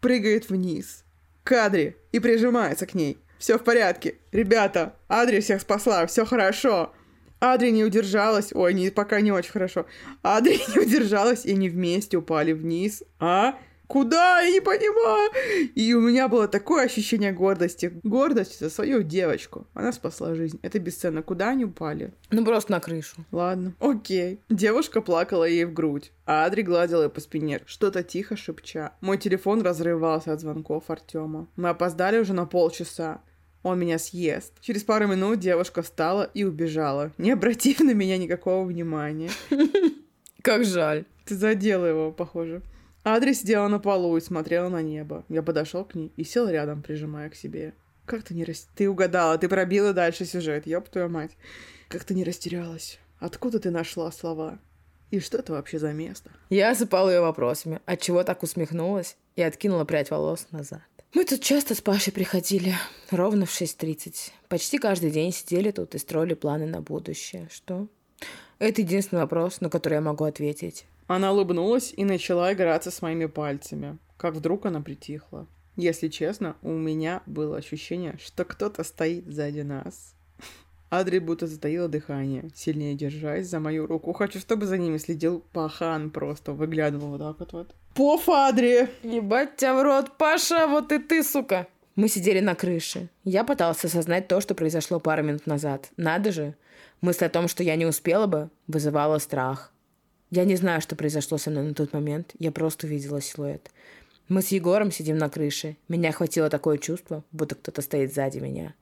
[0.00, 1.04] Прыгает вниз.
[1.44, 1.70] К
[2.10, 3.18] и прижимается к ней.
[3.38, 4.16] Все в порядке.
[4.32, 6.92] Ребята, Адри всех спасла, все хорошо.
[7.38, 8.52] Адри не удержалась.
[8.52, 9.86] Ой, не, пока не очень хорошо.
[10.22, 13.04] Адри не удержалась, и они вместе упали вниз.
[13.20, 13.56] А?
[13.86, 14.40] Куда?
[14.40, 15.30] Я не понимаю.
[15.74, 18.00] И у меня было такое ощущение гордости.
[18.02, 19.66] Гордость за свою девочку.
[19.74, 20.58] Она спасла жизнь.
[20.62, 21.22] Это бесценно.
[21.22, 22.12] Куда они упали?
[22.30, 23.24] Ну, просто на крышу.
[23.30, 23.74] Ладно.
[23.78, 24.40] Окей.
[24.48, 28.92] Девушка плакала ей в грудь, а Адри гладила ее по спине, что-то тихо шепча.
[29.00, 31.48] Мой телефон разрывался от звонков Артема.
[31.56, 33.20] Мы опоздали уже на полчаса.
[33.62, 34.52] Он меня съест.
[34.60, 39.30] Через пару минут девушка встала и убежала, не обратив на меня никакого внимания.
[40.42, 41.04] Как жаль.
[41.24, 42.62] Ты задела его, похоже.
[43.08, 45.24] Адри сидела на полу и смотрела на небо.
[45.28, 47.72] Я подошел к ней и сел рядом, прижимая к себе.
[48.04, 48.66] Как ты не рас...
[48.74, 51.30] Ты угадала, ты пробила дальше сюжет, ёб твою мать.
[51.86, 52.98] Как ты не растерялась?
[53.20, 54.58] Откуда ты нашла слова?
[55.12, 56.32] И что это вообще за место?
[56.50, 60.82] Я осыпала ее вопросами, отчего так усмехнулась и откинула прядь волос назад.
[61.14, 62.74] Мы тут часто с Пашей приходили,
[63.12, 64.32] ровно в 6.30.
[64.48, 67.48] Почти каждый день сидели тут и строили планы на будущее.
[67.52, 67.86] Что?
[68.58, 70.86] Это единственный вопрос, на который я могу ответить.
[71.06, 73.98] Она улыбнулась и начала играться с моими пальцами.
[74.16, 75.46] Как вдруг она притихла.
[75.76, 80.14] Если честно, у меня было ощущение, что кто-то стоит сзади нас.
[80.88, 84.12] Адри будто затаила дыхание, сильнее держась за мою руку.
[84.12, 87.52] Хочу, чтобы за ними следил пахан просто, выглядывал вот так вот.
[87.52, 87.74] вот.
[87.94, 88.88] Поф, Адри!
[89.02, 91.66] Ебать тебя в рот, Паша, вот и ты, сука!
[91.96, 93.08] Мы сидели на крыше.
[93.24, 95.90] Я пыталась осознать то, что произошло пару минут назад.
[95.96, 96.54] Надо же.
[97.00, 99.72] Мысль о том, что я не успела бы, вызывала страх.
[100.30, 102.32] Я не знаю, что произошло со мной на тот момент.
[102.38, 103.70] Я просто увидела силуэт.
[104.28, 105.76] Мы с Егором сидим на крыше.
[105.88, 108.74] Меня охватило такое чувство, будто кто-то стоит сзади меня.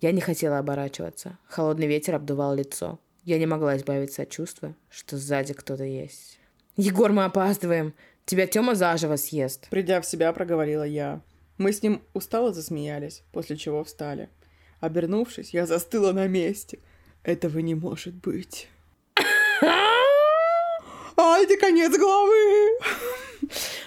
[0.00, 1.38] Я не хотела оборачиваться.
[1.46, 2.98] Холодный ветер обдувал лицо.
[3.24, 6.38] Я не могла избавиться от чувства, что сзади кто-то есть.
[6.76, 7.94] «Егор, мы опаздываем!
[8.24, 11.20] Тебя Тёма заживо съест!» Придя в себя, проговорила я.
[11.58, 14.30] Мы с ним устало засмеялись, после чего встали.
[14.80, 16.78] Обернувшись, я застыла на месте.
[17.24, 18.68] Этого не может быть.
[21.20, 22.78] Ай, это конец главы!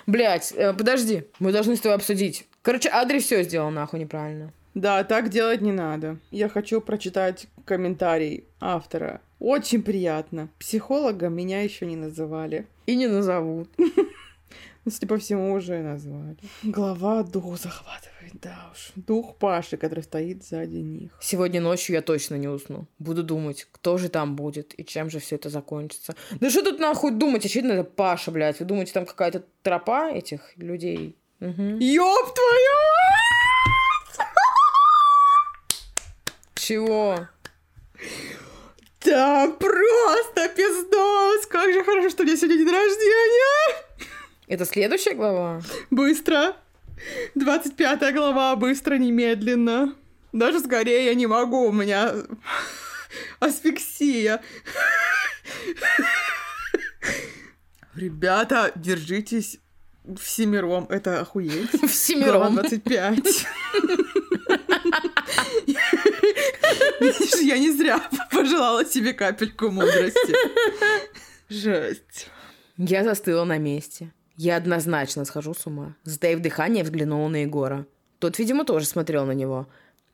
[0.05, 2.45] Блять, подожди, мы должны с тобой обсудить.
[2.61, 4.51] Короче, Адри все сделал нахуй неправильно.
[4.73, 6.17] Да, так делать не надо.
[6.29, 9.21] Я хочу прочитать комментарий автора.
[9.39, 10.49] Очень приятно.
[10.59, 12.67] Психологом меня еще не называли.
[12.85, 13.69] И не назовут.
[14.85, 16.37] Если по всему уже назвали.
[16.63, 18.91] Глава дух захватывает, да уж.
[18.95, 21.11] Дух Паши, который стоит сзади них.
[21.21, 22.87] Сегодня ночью я точно не усну.
[22.97, 26.15] Буду думать, кто же там будет и чем же все это закончится.
[26.39, 27.45] Да что тут нахуй думать?
[27.45, 28.59] Очевидно, это Паша, блядь.
[28.59, 31.15] Вы думаете, там какая-то тропа этих людей?
[31.39, 31.77] Угу.
[31.79, 32.77] Ёб твою!
[36.55, 37.27] Чего?
[39.03, 41.47] Да, просто пиздос!
[41.47, 43.90] Как же хорошо, что у меня сегодня день рождения!
[44.51, 45.61] Это следующая глава?
[45.91, 46.57] Быстро.
[47.35, 49.95] 25 глава, быстро, немедленно.
[50.33, 52.13] Даже скорее я не могу, у меня
[53.39, 54.41] асфиксия.
[57.95, 59.57] Ребята, держитесь
[60.19, 60.85] всемиром.
[60.89, 61.71] Это охуеть.
[61.89, 62.53] Всемиром.
[62.53, 63.45] Глава 25.
[66.99, 70.35] Видишь, я не зря пожелала себе капельку мудрости.
[71.47, 72.27] Жесть.
[72.75, 74.11] Я застыла на месте.
[74.43, 75.95] Я однозначно схожу с ума.
[76.03, 77.85] Затаив дыхание, взглянула на Егора.
[78.17, 79.67] Тот, видимо, тоже смотрел на него.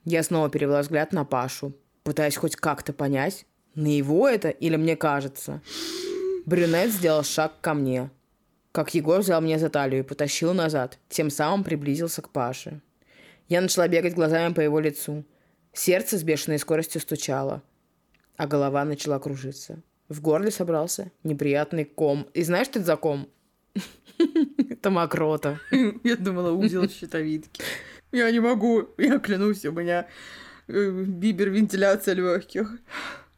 [0.03, 4.97] Я снова перевела взгляд на Пашу, пытаясь хоть как-то понять, на его это или мне
[4.97, 5.61] кажется.
[6.45, 8.09] Брюнет сделал шаг ко мне,
[8.73, 12.81] как Егор взял меня за талию и потащил назад, тем самым приблизился к Паше.
[13.47, 15.23] Я начала бегать глазами по его лицу.
[15.71, 17.63] Сердце с бешеной скоростью стучало,
[18.35, 19.81] а голова начала кружиться.
[20.09, 22.27] В горле собрался неприятный ком.
[22.33, 23.29] И знаешь, что это за ком?
[24.69, 25.59] Это мокрота.
[26.03, 27.61] Я думала, узел щитовидки.
[28.11, 30.07] Я не могу, я клянусь, у меня
[30.67, 32.71] э, бибер вентиляция легких.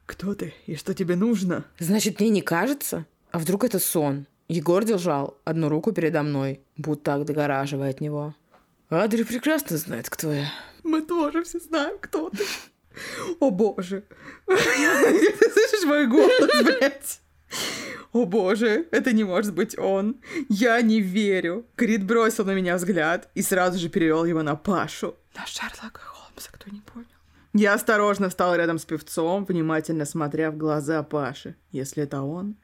[0.06, 1.65] Кто ты и что тебе нужно?
[1.80, 3.06] Значит, мне не кажется?
[3.32, 4.25] А вдруг это сон?
[4.47, 8.36] Егор держал одну руку передо мной, будто отгораживая от него.
[8.89, 10.52] Адри прекрасно знает, кто я.
[10.84, 12.43] Мы тоже все знаем, кто ты.
[13.39, 14.04] О боже.
[14.47, 17.21] Ты слышишь мой голос, блядь?
[18.13, 20.17] О боже, это не может быть он.
[20.49, 21.65] Я не верю.
[21.75, 25.15] Крит бросил на меня взгляд и сразу же перевел его на Пашу.
[25.35, 27.07] На Шерлока Холмса, кто не понял.
[27.53, 31.55] Я осторожно встал рядом с певцом, внимательно смотря в глаза Паши.
[31.71, 32.55] Если это он.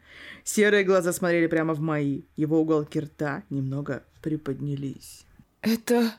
[0.43, 2.23] Серые глаза смотрели прямо в мои.
[2.35, 5.25] Его уголки рта немного приподнялись.
[5.61, 6.13] Это...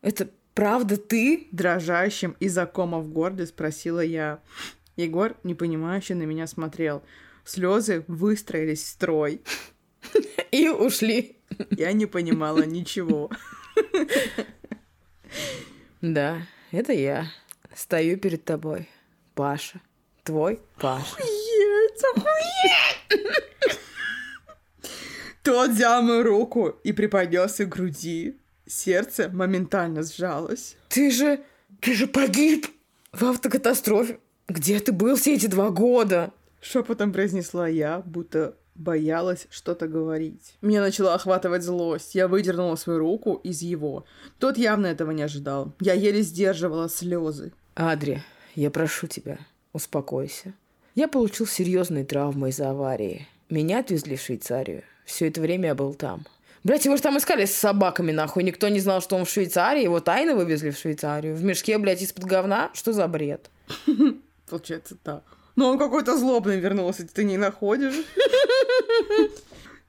[0.00, 1.48] это правда ты?
[1.52, 4.40] Дрожащим и закомов в горле спросила я.
[4.96, 7.02] Егор, непонимающе, на меня смотрел.
[7.48, 9.40] Слезы выстроились в строй.
[10.50, 11.38] И ушли.
[11.70, 13.30] Я не понимала ничего.
[16.02, 17.32] Да, это я.
[17.74, 18.86] Стою перед тобой.
[19.34, 19.80] Паша.
[20.24, 21.16] Твой Паша.
[21.16, 23.78] Охуеть, охуеть!
[25.42, 28.36] Тот взял мою руку и приподнес к груди.
[28.66, 30.76] Сердце моментально сжалось.
[30.90, 31.40] Ты же...
[31.80, 32.66] ты же погиб
[33.12, 34.20] в автокатастрофе.
[34.48, 36.34] Где ты был все эти два года?
[36.60, 40.56] Шепотом произнесла я, будто боялась что-то говорить.
[40.62, 42.14] Меня начала охватывать злость.
[42.14, 44.04] Я выдернула свою руку из его.
[44.38, 45.72] Тот явно этого не ожидал.
[45.80, 47.52] Я еле сдерживала слезы.
[47.74, 48.22] Адри,
[48.54, 49.38] я прошу тебя,
[49.72, 50.54] успокойся.
[50.94, 53.28] Я получил серьезные травмы из-за аварии.
[53.50, 54.82] Меня отвезли в Швейцарию.
[55.04, 56.26] Все это время я был там.
[56.64, 58.42] Блять, его же там искали с собаками, нахуй.
[58.42, 59.84] Никто не знал, что он в Швейцарии.
[59.84, 61.34] Его тайно вывезли в Швейцарию.
[61.34, 62.70] В мешке, блядь, из-под говна?
[62.74, 63.48] Что за бред?
[64.50, 65.22] Получается так.
[65.58, 68.04] Но он какой-то злобный вернулся, ты не находишь?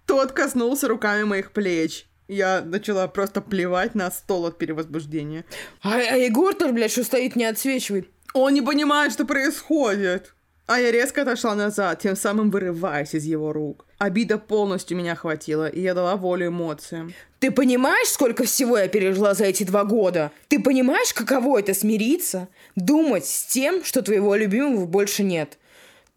[0.08, 2.08] Тот коснулся руками моих плеч.
[2.28, 5.46] Я начала просто плевать на стол от перевозбуждения.
[5.84, 8.10] А, а Егор-то, блядь, что стоит, не отсвечивает.
[8.34, 10.34] Он не понимает, что происходит.
[10.66, 13.86] А я резко отошла назад, тем самым вырываясь из его рук.
[14.00, 17.14] Обида полностью меня охватила, и я дала волю эмоциям.
[17.40, 20.32] Ты понимаешь, сколько всего я пережила за эти два года?
[20.48, 22.48] Ты понимаешь, каково это смириться?
[22.76, 25.59] Думать с тем, что твоего любимого больше нет.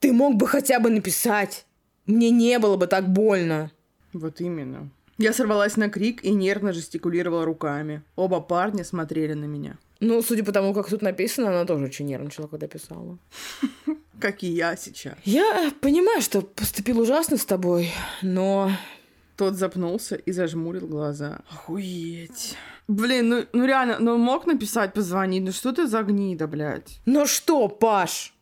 [0.03, 1.65] Ты мог бы хотя бы написать.
[2.07, 3.71] Мне не было бы так больно.
[4.13, 4.91] Вот именно.
[5.17, 8.03] Я сорвалась на крик и нервно жестикулировала руками.
[8.17, 9.79] Оба парня смотрели на меня.
[10.01, 13.17] Ну, судя по тому, как тут написано, она тоже очень нервничала, когда писала.
[14.21, 15.15] Как и я сейчас.
[15.25, 17.91] Я понимаю, что поступил ужасно с тобой,
[18.23, 18.71] но...
[19.37, 21.41] Тот запнулся и зажмурил глаза.
[21.49, 22.57] Охуеть.
[22.89, 27.01] Блин, ну, ну реально, ну мог написать, позвонить, ну что ты за гнида, блядь?
[27.07, 28.35] Ну что, Паш?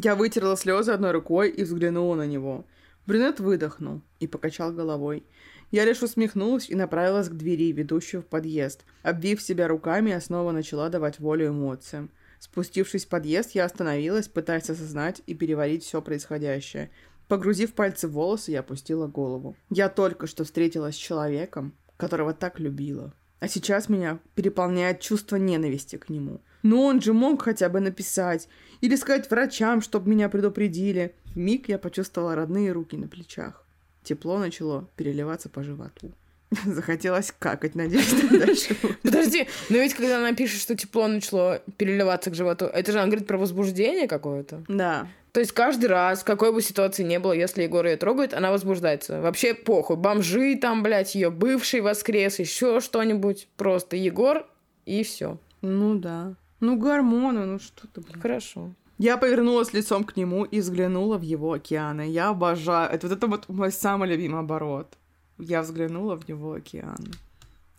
[0.00, 2.64] Я вытерла слезы одной рукой и взглянула на него.
[3.04, 5.26] Брюнет выдохнул и покачал головой.
[5.72, 8.84] Я лишь усмехнулась и направилась к двери, ведущей в подъезд.
[9.02, 12.12] Обвив себя руками, я снова начала давать волю эмоциям.
[12.38, 16.92] Спустившись в подъезд, я остановилась, пытаясь осознать и переварить все происходящее.
[17.26, 19.56] Погрузив пальцы в волосы, я опустила голову.
[19.68, 23.12] Я только что встретилась с человеком, которого так любила.
[23.40, 26.40] А сейчас меня переполняет чувство ненависти к нему.
[26.62, 28.48] Но он же мог хотя бы написать
[28.80, 31.14] или сказать врачам, чтобы меня предупредили.
[31.26, 33.64] В миг я почувствовала родные руки на плечах.
[34.02, 36.12] Тепло начало переливаться по животу.
[36.64, 38.76] Захотелось какать, надеюсь, дальше.
[39.02, 43.06] Подожди, но ведь когда она пишет, что тепло начало переливаться к животу, это же она
[43.06, 44.64] говорит про возбуждение какое-то.
[44.68, 45.08] Да.
[45.32, 49.20] То есть каждый раз, какой бы ситуации ни было, если Егор ее трогает, она возбуждается.
[49.20, 49.96] Вообще похуй.
[49.96, 53.46] Бомжи там, блядь, ее бывший воскрес, еще что-нибудь.
[53.56, 54.46] Просто Егор
[54.86, 55.38] и все.
[55.60, 56.34] Ну да.
[56.60, 58.20] Ну гормоны, ну что ты, блин.
[58.20, 58.74] Хорошо.
[58.98, 62.08] Я повернулась лицом к нему и взглянула в его океаны.
[62.08, 62.90] Я обожаю.
[62.90, 64.96] Это вот это вот мой самый любимый оборот.
[65.38, 66.98] Я взглянула в него океан.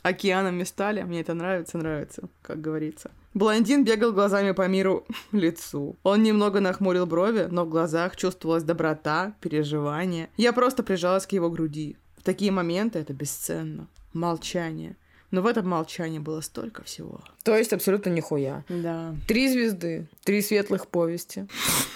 [0.01, 3.11] Океанами стали, мне это нравится, нравится, как говорится.
[3.33, 5.97] Блондин бегал глазами по миру лицу.
[6.03, 10.29] Он немного нахмурил брови, но в глазах чувствовалась доброта, переживание.
[10.37, 11.97] Я просто прижалась к его груди.
[12.17, 13.87] В такие моменты это бесценно.
[14.13, 14.95] Молчание.
[15.31, 17.21] Но в этом молчании было столько всего.
[17.43, 18.63] То есть абсолютно нихуя.
[18.67, 19.15] Да.
[19.27, 21.47] Три звезды, три светлых повести.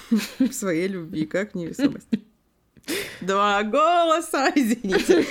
[0.51, 2.07] Своей любви, как невесомость.
[3.21, 5.25] Два голоса, извините.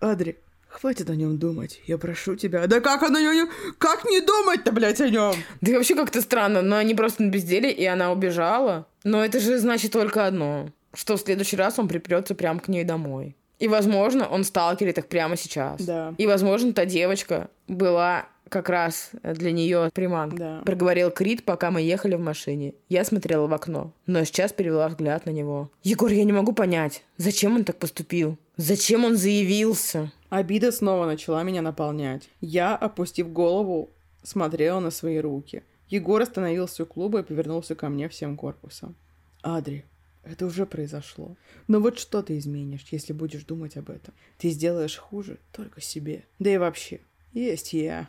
[0.00, 0.38] Адри,
[0.68, 2.66] хватит о нем думать, я прошу тебя.
[2.66, 3.46] Да как оно не...
[3.78, 5.34] Как не думать-то, блядь, о нем?
[5.60, 8.86] Да вообще как-то странно, но они просто на безделе, и она убежала.
[9.04, 12.84] Но это же значит только одно, что в следующий раз он припрется прямо к ней
[12.84, 13.36] домой.
[13.58, 15.80] И, возможно, он сталкерит их прямо сейчас.
[15.82, 16.14] Да.
[16.18, 20.36] И, возможно, та девочка была как раз для нее приманка.
[20.36, 20.62] Да.
[20.64, 22.74] Проговорил Крит, пока мы ехали в машине.
[22.88, 25.70] Я смотрела в окно, но сейчас перевела взгляд на него.
[25.82, 28.38] Егор, я не могу понять, зачем он так поступил?
[28.56, 30.12] Зачем он заявился?
[30.30, 32.28] Обида снова начала меня наполнять.
[32.40, 33.90] Я, опустив голову,
[34.22, 35.62] смотрела на свои руки.
[35.88, 38.94] Егор остановился у клуба и повернулся ко мне всем корпусом.
[39.42, 39.84] Адри,
[40.30, 41.36] это уже произошло.
[41.66, 44.14] Но вот что ты изменишь, если будешь думать об этом?
[44.38, 46.24] Ты сделаешь хуже только себе.
[46.38, 47.00] Да и вообще,
[47.32, 48.08] есть я.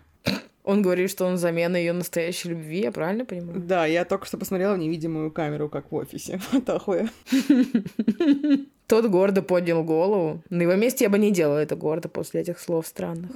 [0.63, 3.59] Он говорит, что он замена ее настоящей любви, я правильно понимаю?
[3.59, 6.39] Да, я только что посмотрела в невидимую камеру, как в офисе.
[6.51, 7.09] Вот ахуя.
[8.85, 10.43] Тот гордо поднял голову.
[10.49, 13.31] На его месте я бы не делала это гордо после этих слов странных.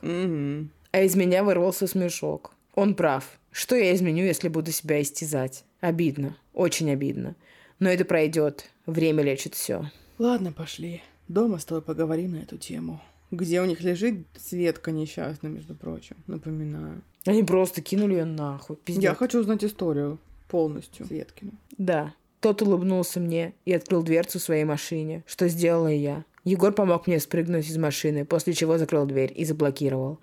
[0.91, 2.54] А из меня вырвался смешок.
[2.76, 3.39] Он прав.
[3.52, 5.63] Что я изменю, если буду себя истязать?
[5.80, 6.38] Обидно.
[6.54, 7.36] Очень обидно.
[7.80, 8.69] Но это пройдет.
[8.86, 9.91] Время лечит все.
[10.19, 11.02] Ладно, пошли.
[11.28, 13.02] Дома с тобой поговорим на эту тему.
[13.32, 16.17] Где у них лежит Светка несчастная, между прочим.
[16.28, 17.02] Напоминаю.
[17.26, 18.76] Они просто кинули ее нахуй.
[18.76, 19.04] Пиздец.
[19.04, 20.19] Я хочу узнать историю
[20.50, 21.54] полностью Светкину.
[21.78, 22.13] Да.
[22.41, 26.26] Тот улыбнулся мне и открыл дверцу своей машине, что сделала и я.
[26.43, 30.19] Егор помог мне спрыгнуть из машины, после чего закрыл дверь и заблокировал.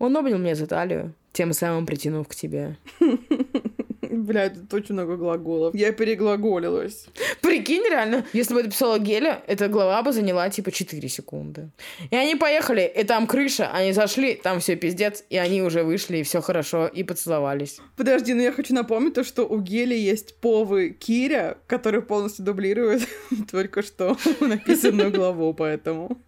[0.00, 2.76] Он обнял меня за талию, тем самым притянув к тебе.
[4.12, 5.74] Блядь, тут очень много глаголов.
[5.74, 7.06] Я переглаголилась.
[7.40, 11.70] Прикинь, реально, если бы это писала Геля, эта глава бы заняла типа 4 секунды.
[12.10, 16.18] И они поехали, и там крыша, они зашли, там все пиздец, и они уже вышли,
[16.18, 17.78] и все хорошо, и поцеловались.
[17.96, 23.08] Подожди, но я хочу напомнить то, что у Гели есть повы Киря, который полностью дублирует
[23.50, 26.18] только что написанную главу, поэтому...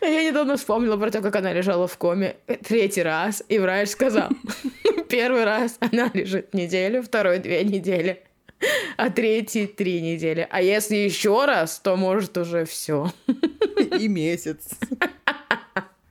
[0.00, 2.36] Я недавно вспомнила про то, как она лежала в коме
[2.68, 4.28] третий раз, и врач сказал,
[5.08, 8.22] первый раз она лежит неделю, второй две недели,
[8.98, 10.46] а третий три недели.
[10.50, 13.10] А если еще раз, то может уже все.
[13.98, 14.68] И месяц.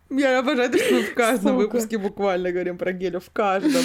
[0.10, 1.62] Я обожаю, то, что мы в каждом Сука.
[1.62, 3.20] выпуске буквально говорим про Гелю.
[3.20, 3.84] В каждом.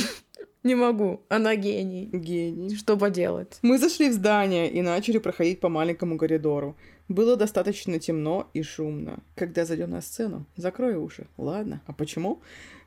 [0.62, 2.08] Не могу, она гений.
[2.10, 2.74] Гений.
[2.74, 3.58] Что поделать?
[3.60, 6.74] Мы зашли в здание и начали проходить по маленькому коридору.
[7.08, 9.18] Было достаточно темно и шумно.
[9.34, 11.26] Когда зайдем на сцену, закрой уши.
[11.36, 11.82] Ладно.
[11.86, 12.40] А почему?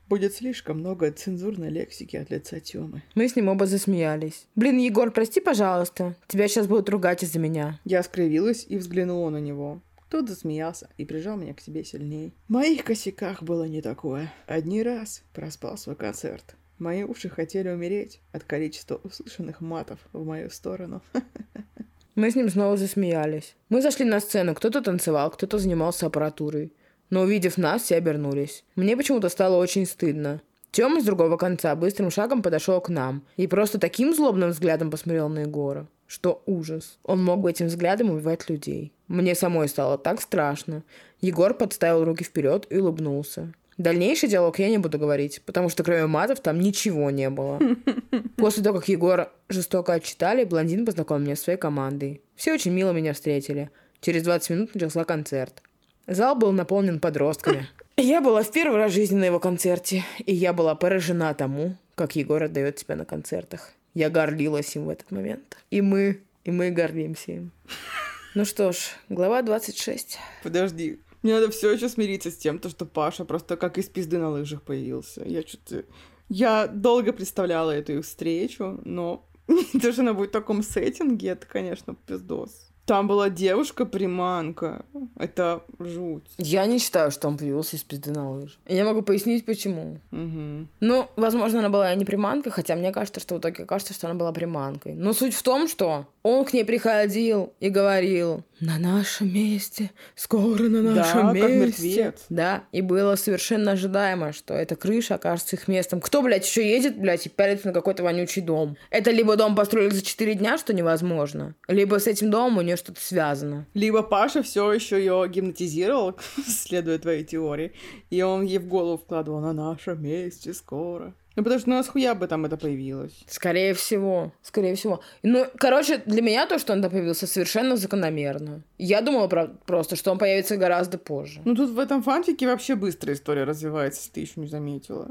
[0.09, 3.03] Будет слишком много цензурной лексики от лица Тёмы.
[3.15, 4.47] Мы с ним оба засмеялись.
[4.55, 6.15] Блин, Егор, прости, пожалуйста.
[6.27, 7.79] Тебя сейчас будут ругать из-за меня.
[7.85, 9.81] Я скривилась и взглянула на него.
[10.09, 12.35] Тот засмеялся и прижал меня к себе сильней.
[12.47, 14.31] В моих косяках было не такое.
[14.45, 16.55] Одни раз проспал свой концерт.
[16.77, 21.01] Мои уши хотели умереть от количества услышанных матов в мою сторону.
[22.15, 23.55] Мы с ним снова засмеялись.
[23.69, 24.53] Мы зашли на сцену.
[24.53, 26.73] Кто-то танцевал, кто-то занимался аппаратурой.
[27.13, 28.63] Но увидев нас, все обернулись.
[28.75, 30.41] Мне почему-то стало очень стыдно.
[30.71, 35.29] Тёма с другого конца быстрым шагом подошел к нам и просто таким злобным взглядом посмотрел
[35.29, 36.97] на Егора, что ужас.
[37.03, 38.93] Он мог бы этим взглядом убивать людей.
[39.07, 40.81] Мне самой стало так страшно.
[41.21, 43.53] Егор подставил руки вперед и улыбнулся.
[43.77, 47.59] Дальнейший диалог я не буду говорить, потому что кроме матов там ничего не было.
[48.37, 52.23] После того, как Егора жестоко отчитали, блондин познакомил меня с своей командой.
[52.35, 53.69] Все очень мило меня встретили.
[54.01, 55.61] Через 20 минут начался концерт.
[56.07, 57.69] Зал был наполнен подростками.
[57.97, 61.77] Я была в первый раз в жизни на его концерте, и я была поражена тому,
[61.93, 63.71] как Егор отдает себя на концертах.
[63.93, 65.57] Я гордилась им в этот момент.
[65.69, 67.51] И мы, и мы гордимся им.
[68.35, 68.77] Ну что ж,
[69.09, 70.17] глава 26.
[70.41, 70.99] Подожди.
[71.21, 74.31] Мне надо все еще смириться с тем, то, что Паша просто как из пизды на
[74.31, 75.21] лыжах появился.
[75.23, 75.85] Я что-то...
[76.29, 79.23] Я долго представляла эту их встречу, но
[79.81, 82.72] то, что она будет в таком сеттинге, это, конечно, пиздос.
[82.85, 84.85] Там была девушка-приманка.
[85.17, 86.23] Это жуть.
[86.37, 88.55] Я не считаю, что он появился из пизды на лыжи.
[88.67, 89.99] Я могу пояснить, почему.
[90.11, 90.67] Угу.
[90.81, 94.19] Ну, возможно, она была не приманкой, хотя мне кажется, что в итоге кажется, что она
[94.19, 94.95] была приманкой.
[94.95, 100.63] Но суть в том, что он к ней приходил и говорил, на нашем месте, скоро
[100.63, 101.87] на нашем Да, как месте.
[101.87, 102.25] мертвец.
[102.29, 105.99] Да, и было совершенно ожидаемо, что эта крыша окажется их местом.
[105.99, 108.77] Кто, блядь, еще едет, блядь, и пялится на какой-то вонючий дом?
[108.89, 112.77] Это либо дом построили за 4 дня, что невозможно, либо с этим домом у нее
[112.77, 113.67] что-то связано.
[113.73, 117.73] Либо Паша все еще ее гипнотизировал, следуя твоей теории,
[118.09, 121.13] и он ей в голову вкладывал на нашем месте скоро.
[121.35, 123.23] Ну, потому что ну, а схуя бы там это появилось?
[123.27, 125.01] Скорее всего, скорее всего.
[125.23, 128.61] Ну, короче, для меня то, что он там появился, совершенно закономерно.
[128.77, 131.41] Я думала про- просто, что он появится гораздо позже.
[131.45, 135.07] Ну, тут в этом фанфике вообще быстро история развивается, если ты еще не заметила.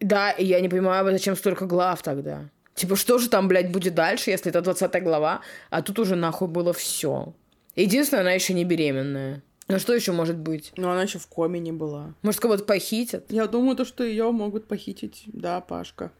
[0.00, 2.50] Да, и я не понимаю, зачем столько глав тогда.
[2.74, 5.40] Типа, что же там, блядь, будет дальше, если это 20 глава,
[5.70, 7.32] а тут уже нахуй было все.
[7.76, 9.42] Единственное, она еще не беременная.
[9.66, 10.72] А что еще может быть?
[10.76, 12.14] Но она еще в коме не была.
[12.22, 13.24] Может, кого-то похитят?
[13.30, 16.12] Я думаю, то, что ее могут похитить, да, Пашка.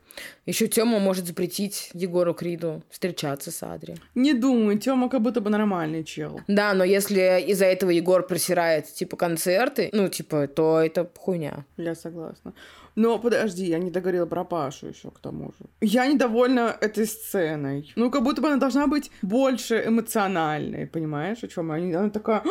[0.46, 3.96] Еще Тёма может запретить Егору Криду встречаться с Адри.
[4.14, 6.40] Не думаю, Тёма как будто бы нормальный чел.
[6.48, 11.64] Да, но если из-за этого Егор просирает, типа, концерты, ну, типа, то это хуйня.
[11.76, 12.52] Я согласна.
[12.96, 15.66] Но подожди, я не договорила про Пашу еще к тому же.
[15.80, 17.92] Я недовольна этой сценой.
[17.96, 21.98] Ну, как будто бы она должна быть больше эмоциональной, понимаешь, о чем я?
[21.98, 22.44] Она такая, «А,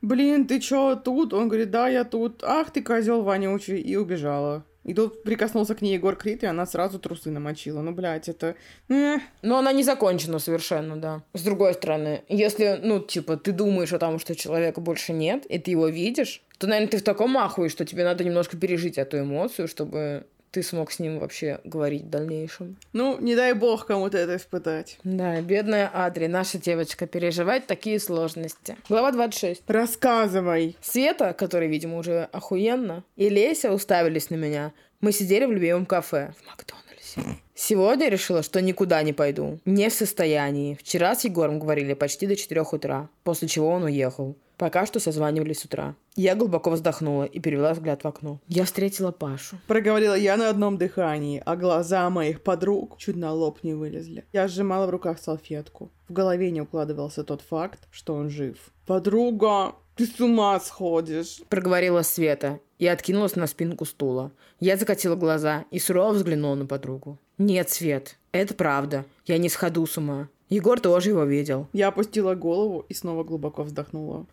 [0.00, 1.32] блин, ты чё тут?
[1.32, 2.44] Он говорит, да, я тут.
[2.44, 4.64] Ах ты козел вонючий, и убежала.
[4.84, 7.82] И тут прикоснулся к ней Егор Крид, и она сразу трусы намочила.
[7.82, 8.56] Ну, блядь, это...
[8.88, 9.20] Эх.
[9.42, 11.22] Но она не закончена совершенно, да.
[11.34, 15.58] С другой стороны, если, ну, типа, ты думаешь о том, что человека больше нет, и
[15.58, 19.20] ты его видишь, то, наверное, ты в таком ахуе, что тебе надо немножко пережить эту
[19.20, 22.76] эмоцию, чтобы ты смог с ним вообще говорить в дальнейшем.
[22.92, 24.98] Ну, не дай бог кому-то это испытать.
[25.04, 28.76] Да, бедная Адри, наша девочка, переживает такие сложности.
[28.88, 29.62] Глава 26.
[29.68, 30.76] Рассказывай.
[30.80, 34.72] Света, который, видимо, уже охуенно, и Леся уставились на меня.
[35.00, 37.40] Мы сидели в любимом кафе в Макдональдсе.
[37.54, 39.58] Сегодня решила, что никуда не пойду.
[39.64, 40.76] Не в состоянии.
[40.80, 44.36] Вчера с Егором говорили почти до 4 утра, после чего он уехал.
[44.60, 45.94] Пока что созванивались с утра.
[46.16, 48.40] Я глубоко вздохнула и перевела взгляд в окно.
[48.46, 49.56] Я встретила Пашу.
[49.66, 54.26] Проговорила я на одном дыхании, а глаза моих подруг чуть на лоб не вылезли.
[54.34, 55.90] Я сжимала в руках салфетку.
[56.08, 58.58] В голове не укладывался тот факт, что он жив.
[58.84, 61.40] Подруга, ты с ума сходишь.
[61.48, 64.30] Проговорила Света и откинулась на спинку стула.
[64.58, 67.18] Я закатила глаза и сурово взглянула на подругу.
[67.38, 69.06] Нет, Свет, это правда.
[69.24, 70.28] Я не сходу с ума.
[70.50, 71.68] Егор тоже его видел.
[71.72, 74.26] Я опустила голову и снова глубоко вздохнула.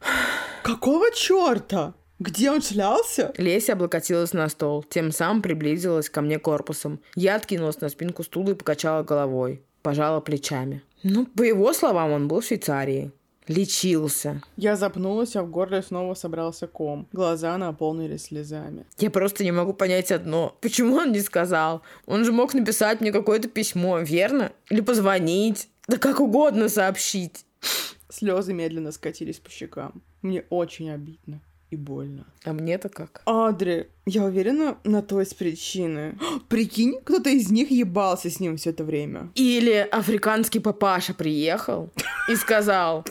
[0.64, 1.94] Какого черта?
[2.20, 3.32] Где он шлялся?
[3.38, 7.00] Леся облокотилась на стол, тем самым приблизилась ко мне корпусом.
[7.16, 9.62] Я откинулась на спинку стула и покачала головой.
[9.84, 10.82] Пожала плечами.
[11.04, 13.12] Ну, по его словам, он был в Швейцарии.
[13.48, 14.42] Лечился.
[14.58, 17.08] Я запнулась, а в горле снова собрался ком.
[17.12, 18.86] Глаза наполнились слезами.
[18.98, 20.58] Я просто не могу понять одно.
[20.62, 21.82] Почему он не сказал?
[22.06, 24.52] Он же мог написать мне какое-то письмо, верно?
[24.70, 25.70] Или позвонить.
[25.88, 27.46] Да как угодно сообщить.
[28.10, 30.02] Слезы медленно скатились по щекам.
[30.22, 32.26] Мне очень обидно и больно.
[32.44, 33.22] А мне-то как?
[33.26, 36.18] Адри, я уверена, на то есть причины.
[36.50, 39.32] Прикинь, кто-то из них ебался с ним все это время.
[39.36, 41.90] Или африканский папаша приехал
[42.30, 43.06] и сказал,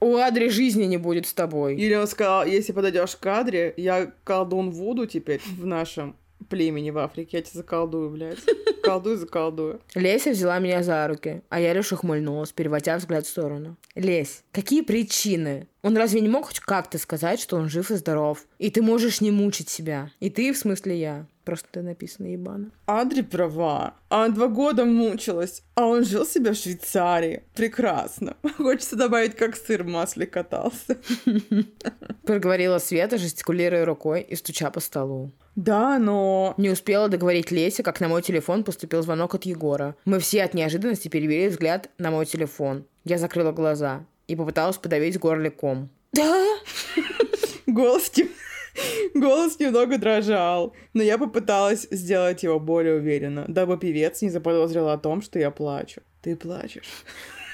[0.00, 1.76] у Адри жизни не будет с тобой.
[1.76, 6.16] Или он сказал, если подойдешь к Адре, я колдун Вуду теперь в нашем
[6.48, 7.38] племени в Африке.
[7.38, 8.38] Я тебя заколдую, блядь.
[8.82, 9.80] Колдую, заколдую.
[9.94, 13.76] Леся взяла меня за руки, а я лишь ухмыльнулась, переводя взгляд в сторону.
[13.94, 15.68] Лесь, какие причины?
[15.82, 18.46] Он разве не мог хоть как-то сказать, что он жив и здоров?
[18.58, 20.10] И ты можешь не мучить себя.
[20.20, 21.26] И ты, в смысле я.
[21.44, 22.70] Просто ты написано ебано.
[22.86, 23.94] Адри права.
[24.08, 27.42] Она два года мучилась, а он жил себе в Швейцарии.
[27.54, 28.36] Прекрасно.
[28.56, 30.98] Хочется добавить, как сыр в масле катался.
[32.24, 35.32] Проговорила Света, жестикулируя рукой и стуча по столу.
[35.56, 36.54] Да, но...
[36.58, 39.96] Не успела договорить Леся, как на мой телефон поступил звонок от Егора.
[40.04, 42.86] Мы все от неожиданности перевели взгляд на мой телефон.
[43.04, 45.90] Я закрыла глаза и попыталась подавить в горле ком.
[46.12, 46.44] Да?
[47.66, 48.12] Голос,
[49.14, 54.98] голос немного дрожал, но я попыталась сделать его более уверенно, дабы певец не заподозрил о
[54.98, 56.02] том, что я плачу.
[56.20, 57.04] Ты плачешь.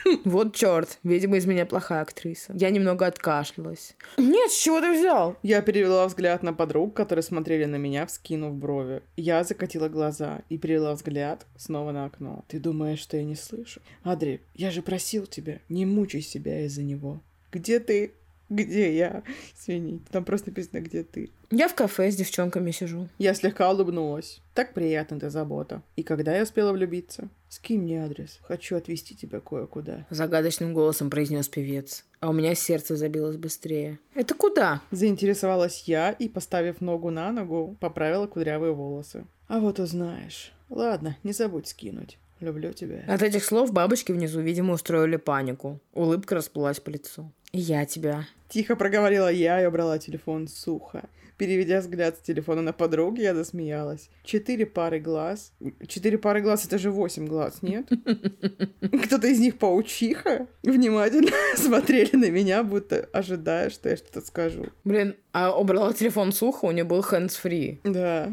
[0.24, 2.52] Вот черт, видимо, из меня плохая актриса.
[2.54, 3.96] Я немного откашлялась.
[4.16, 5.36] Нет, с чего ты взял?
[5.42, 9.02] Я перевела взгляд на подруг, которые смотрели на меня, вскинув брови.
[9.16, 12.44] Я закатила глаза и перевела взгляд снова на окно.
[12.48, 13.80] Ты думаешь, что я не слышу?
[14.02, 17.22] Адри, я же просил тебя, не мучай себя из-за него.
[17.52, 18.12] Где ты?
[18.48, 19.22] Где я?
[19.56, 21.30] Извините, там просто написано, где ты.
[21.50, 23.08] Я в кафе с девчонками сижу.
[23.18, 24.40] Я слегка улыбнулась.
[24.54, 25.82] Так приятно эта забота.
[25.96, 27.28] И когда я успела влюбиться?
[27.48, 28.38] Скинь мне адрес.
[28.42, 30.06] Хочу отвезти тебя кое-куда.
[30.10, 32.04] Загадочным голосом произнес певец.
[32.20, 33.98] А у меня сердце забилось быстрее.
[34.14, 34.82] Это куда?
[34.90, 39.26] Заинтересовалась я и, поставив ногу на ногу, поправила кудрявые волосы.
[39.46, 40.52] А вот узнаешь.
[40.68, 42.18] Ладно, не забудь скинуть.
[42.40, 43.02] Люблю тебя.
[43.08, 45.80] От этих слов бабочки внизу, видимо, устроили панику.
[45.92, 47.32] Улыбка расплылась по лицу.
[47.52, 48.26] Я тебя.
[48.48, 51.08] Тихо проговорила я и убрала телефон сухо.
[51.38, 54.10] Переведя взгляд с телефона на подругу, я засмеялась.
[54.24, 55.52] Четыре пары глаз.
[55.86, 57.88] Четыре пары глаз— это же восемь глаз, нет?
[59.04, 64.66] Кто-то из них паучиха внимательно смотрели на меня, будто ожидая, что я что-то скажу.
[64.82, 67.80] Блин, а убрала телефон сухо, у нее был hands-free.
[67.84, 68.32] Да.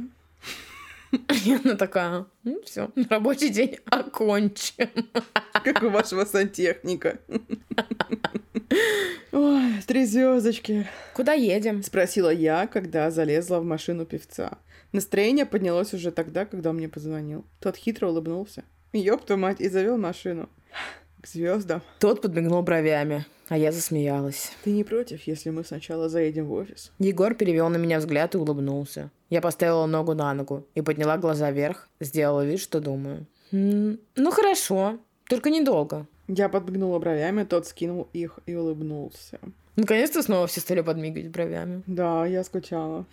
[1.45, 4.89] И она такая, ну все, рабочий день окончен.
[5.63, 7.19] Как у вашего сантехника.
[9.35, 10.87] Ой, три звездочки.
[11.13, 11.83] Куда едем?
[11.83, 14.59] Спросила я, когда залезла в машину певца.
[14.93, 17.43] Настроение поднялось уже тогда, когда он мне позвонил.
[17.59, 18.63] Тот хитро улыбнулся.
[18.93, 20.47] Ёпту мать, и завел машину.
[21.21, 21.81] К звездам.
[21.99, 24.53] Тот подмигнул бровями, а я засмеялась.
[24.63, 26.93] Ты не против, если мы сначала заедем в офис?
[26.99, 29.11] Егор перевел на меня взгляд и улыбнулся.
[29.29, 33.25] Я поставила ногу на ногу и подняла глаза вверх, сделала вид, что думаю.
[33.51, 36.07] «М, Ну хорошо, только недолго.
[36.27, 39.39] Я подмигнула бровями, тот скинул их и улыбнулся.
[39.75, 41.83] Наконец-то снова все стали подмигивать бровями.
[41.85, 43.05] Да, я скучала.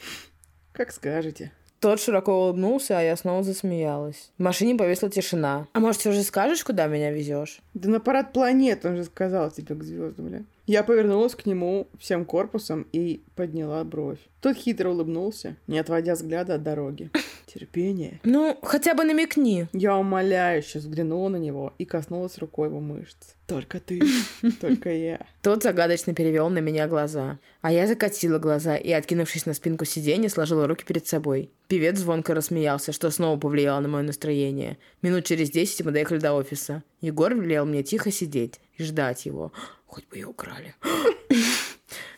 [0.72, 1.52] Как скажете.
[1.80, 4.30] Тот широко улыбнулся, а я снова засмеялась.
[4.38, 5.66] В машине повисла тишина.
[5.72, 7.60] А может, все же скажешь, куда меня везешь?
[7.74, 10.42] Да на парад планет, он же сказал тебе к звездам, бля.
[10.68, 14.20] Я повернулась к нему всем корпусом и подняла бровь.
[14.40, 17.10] Тот хитро улыбнулся, не отводя взгляда от дороги.
[17.52, 18.18] Терпение.
[18.24, 19.66] Ну, хотя бы намекни.
[19.74, 23.34] Я умоляюще взглянула на него и коснулась рукой его мышц.
[23.46, 24.00] Только ты,
[24.60, 25.26] только я.
[25.42, 27.38] Тот загадочно перевел на меня глаза.
[27.60, 31.50] А я закатила глаза и, откинувшись на спинку сиденья, сложила руки перед собой.
[31.68, 34.78] Певец звонко рассмеялся, что снова повлияло на мое настроение.
[35.02, 36.82] Минут через десять мы доехали до офиса.
[37.02, 39.52] Егор велел мне тихо сидеть и ждать его.
[39.86, 40.74] Хоть бы ее украли.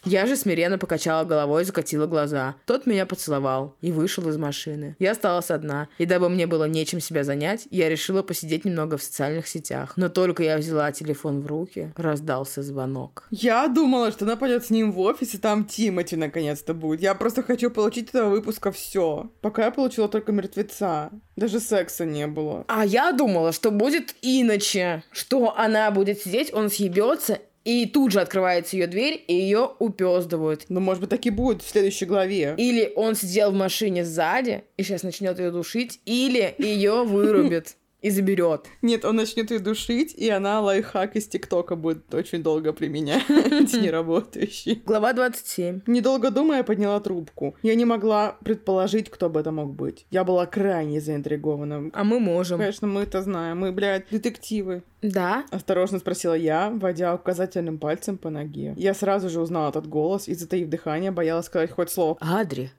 [0.05, 2.57] Я же смиренно покачала головой и закатила глаза.
[2.67, 4.97] Тот меня поцеловал и вышел из машины.
[4.99, 9.03] Я осталась одна, и дабы мне было нечем себя занять, я решила посидеть немного в
[9.03, 9.95] социальных сетях.
[9.97, 13.27] Но только я взяла телефон в руки, раздался звонок.
[13.31, 17.01] Я думала, что она пойдет с ним в офис, и там Тимати наконец-то будет.
[17.01, 19.31] Я просто хочу получить этого выпуска все.
[19.41, 21.11] Пока я получила только мертвеца.
[21.37, 22.65] Даже секса не было.
[22.69, 25.03] А я думала, что будет иначе.
[25.11, 30.67] Что она будет сидеть, он съебется, и тут же открывается ее дверь, и ее упездывают.
[30.69, 32.55] Ну, может быть, так и будет в следующей главе.
[32.59, 38.11] Или он сидел в машине сзади и сейчас начнет ее душить, или ее вырубит и
[38.11, 38.67] заберет.
[38.83, 44.83] Нет, он начнет ее душить, и она лайфхак из ТикТока будет очень долго применять, неработающий.
[44.85, 45.81] Глава 27.
[45.87, 47.57] Недолго думая, подняла трубку.
[47.63, 50.07] Я не могла предположить, кто бы это мог быть.
[50.11, 51.91] Я была крайне заинтригована.
[51.95, 52.59] А мы можем.
[52.59, 53.61] Конечно, мы это знаем.
[53.61, 54.83] Мы, блядь, детективы.
[55.01, 55.47] Да?
[55.51, 58.75] Осторожно спросила я, водя указательным пальцем по ноге.
[58.77, 62.19] Я сразу же узнала этот голос и, затаив дыхание, боялась сказать хоть слово.
[62.21, 62.71] Адри,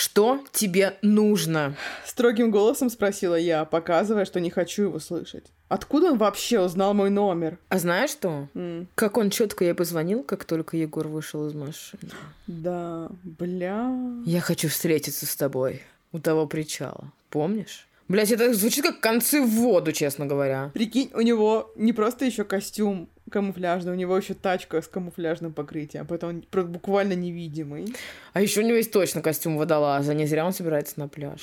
[0.00, 1.74] что тебе нужно?
[2.06, 5.44] Строгим голосом спросила я, показывая, что не хочу его слышать.
[5.68, 7.58] Откуда он вообще узнал мой номер?
[7.68, 8.48] А знаешь что?
[8.54, 12.10] М, Как он четко ей позвонил, как только Егор вышел из машины.
[12.48, 13.92] Да, бля.
[14.24, 15.82] Я хочу встретиться с тобой
[16.12, 17.12] у того причала.
[17.28, 17.86] Помнишь?
[18.10, 20.72] Блять, это звучит как концы в воду, честно говоря.
[20.74, 26.08] Прикинь, у него не просто еще костюм камуфляжный, у него еще тачка с камуфляжным покрытием,
[26.08, 27.94] поэтому он буквально невидимый.
[28.32, 30.12] А еще у него есть точно костюм водолаза.
[30.12, 31.40] Не зря он собирается на пляж.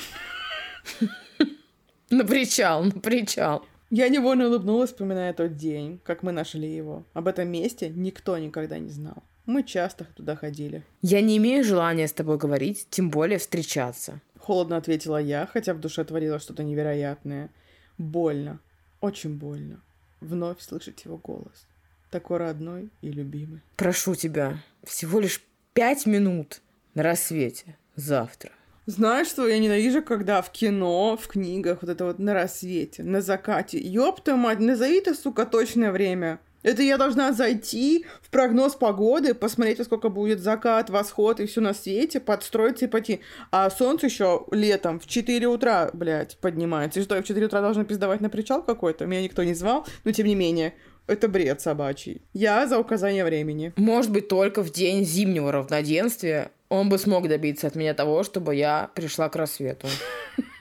[2.10, 3.66] На причал, на причал.
[3.90, 7.06] Я невольно улыбнулась, вспоминая тот день, как мы нашли его.
[7.14, 9.24] Об этом месте никто никогда не знал.
[9.46, 10.84] Мы часто туда ходили.
[11.02, 14.20] Я не имею желания с тобой говорить, тем более встречаться.
[14.48, 17.50] Холодно ответила я, хотя в душе творилось что-то невероятное.
[17.98, 18.62] Больно.
[19.02, 19.82] Очень больно.
[20.22, 21.68] Вновь слышать его голос.
[22.12, 23.62] Такой родной и любимый.
[23.76, 25.44] Прошу тебя, всего лишь
[25.74, 26.62] пять минут
[26.94, 28.52] на рассвете завтра.
[28.86, 33.20] Знаешь, что я ненавижу, когда в кино, в книгах, вот это вот на рассвете, на
[33.20, 33.78] закате.
[33.78, 36.40] Ёб твою мать, назови ты, сука, точное время.
[36.64, 41.62] Это я должна зайти в прогноз погоды, посмотреть, во сколько будет закат, восход и все
[41.62, 43.22] на свете, подстроиться и пойти.
[43.52, 47.00] А солнце еще летом в 4 утра, блядь, поднимается.
[47.00, 49.06] И что, я в 4 утра должна пиздавать на причал какой-то?
[49.06, 50.74] Меня никто не звал, но тем не менее.
[51.08, 52.22] Это бред собачий.
[52.34, 53.72] Я за указание времени.
[53.78, 58.56] Может быть, только в день зимнего равноденствия он бы смог добиться от меня того, чтобы
[58.56, 59.88] я пришла к рассвету.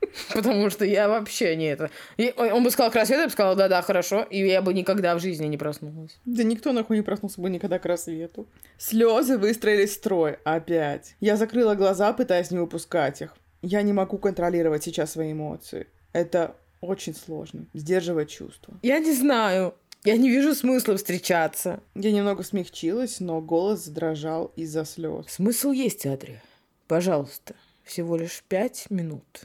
[0.34, 1.90] Потому что я вообще не это.
[2.16, 5.14] И он бы сказал к рассвету, я бы сказала, да-да, хорошо, и я бы никогда
[5.14, 6.18] в жизни не проснулась.
[6.24, 8.48] Да никто нахуй не проснулся бы никогда к рассвету.
[8.78, 10.38] Слезы выстроились в строй.
[10.44, 11.16] Опять.
[11.20, 13.34] Я закрыла глаза, пытаясь не выпускать их.
[13.62, 15.86] Я не могу контролировать сейчас свои эмоции.
[16.12, 17.66] Это очень сложно.
[17.74, 18.74] Сдерживать чувства.
[18.82, 19.74] Я не знаю.
[20.02, 21.82] Я не вижу смысла встречаться.
[21.94, 25.26] Я немного смягчилась, но голос задрожал из-за слез.
[25.28, 26.40] Смысл есть, Адри.
[26.88, 29.44] Пожалуйста, всего лишь пять минут.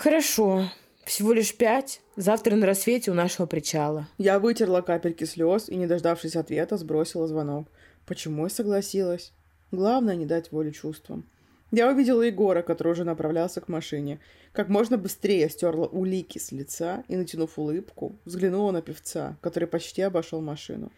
[0.00, 0.64] Хорошо,
[1.04, 2.00] всего лишь пять.
[2.16, 4.08] Завтра на рассвете у нашего причала.
[4.16, 7.68] Я вытерла капельки слез и, не дождавшись ответа, сбросила звонок.
[8.06, 9.34] Почему я согласилась?
[9.70, 11.28] Главное не дать волю чувствам.
[11.70, 14.20] Я увидела Егора, который уже направлялся к машине.
[14.52, 20.00] Как можно быстрее стерла улики с лица и, натянув улыбку, взглянула на певца, который почти
[20.00, 20.90] обошел машину.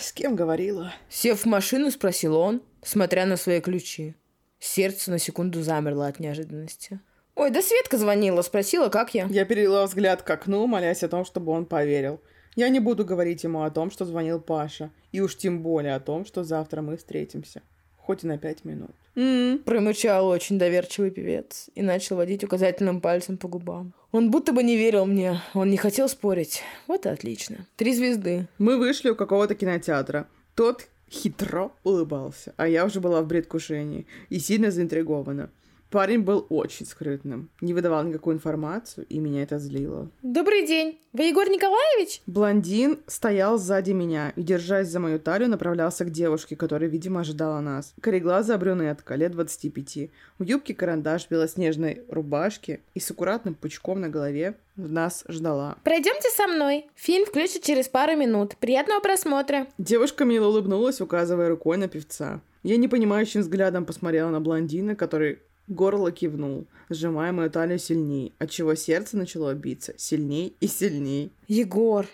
[0.00, 0.92] С кем говорила?
[1.08, 4.16] Сев в машину, спросил он, смотря на свои ключи.
[4.58, 6.98] Сердце на секунду замерло от неожиданности.
[7.38, 9.26] «Ой, да Светка звонила, спросила, как я».
[9.30, 12.20] Я перевела взгляд к окну, молясь о том, чтобы он поверил.
[12.56, 16.00] Я не буду говорить ему о том, что звонил Паша, и уж тем более о
[16.00, 17.62] том, что завтра мы встретимся.
[17.96, 18.90] Хоть и на пять минут.
[19.14, 23.94] м промычал очень доверчивый певец и начал водить указательным пальцем по губам.
[24.10, 26.62] Он будто бы не верил мне, он не хотел спорить.
[26.88, 27.58] Вот и отлично.
[27.76, 28.48] Три звезды.
[28.58, 30.26] Мы вышли у какого-то кинотеатра.
[30.56, 35.50] Тот хитро улыбался, а я уже была в предвкушении и сильно заинтригована.
[35.90, 40.10] Парень был очень скрытным, не выдавал никакую информацию, и меня это злило.
[40.22, 41.00] Добрый день.
[41.14, 42.20] Вы Егор Николаевич?
[42.26, 47.60] Блондин стоял сзади меня и, держась за мою талию, направлялся к девушке, которая, видимо, ожидала
[47.60, 47.94] нас.
[48.02, 54.56] Кореглазая брюнетка, лет 25, в юбке карандаш, белоснежной рубашке и с аккуратным пучком на голове
[54.76, 55.78] нас ждала.
[55.84, 56.86] Пройдемте со мной.
[56.96, 58.56] Фильм включат через пару минут.
[58.58, 59.66] Приятного просмотра.
[59.78, 62.42] Девушка мило улыбнулась, указывая рукой на певца.
[62.62, 65.38] Я непонимающим взглядом посмотрела на блондина, который
[65.68, 71.30] Горло кивнул, сжимая мою талию сильней, отчего сердце начало биться сильней и сильней.
[71.46, 72.06] «Егор,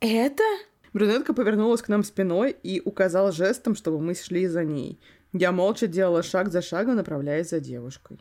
[0.00, 0.42] это?»
[0.92, 5.00] Брюнетка повернулась к нам спиной и указала жестом, чтобы мы шли за ней.
[5.32, 8.18] Я молча делала шаг за шагом, направляясь за девушкой.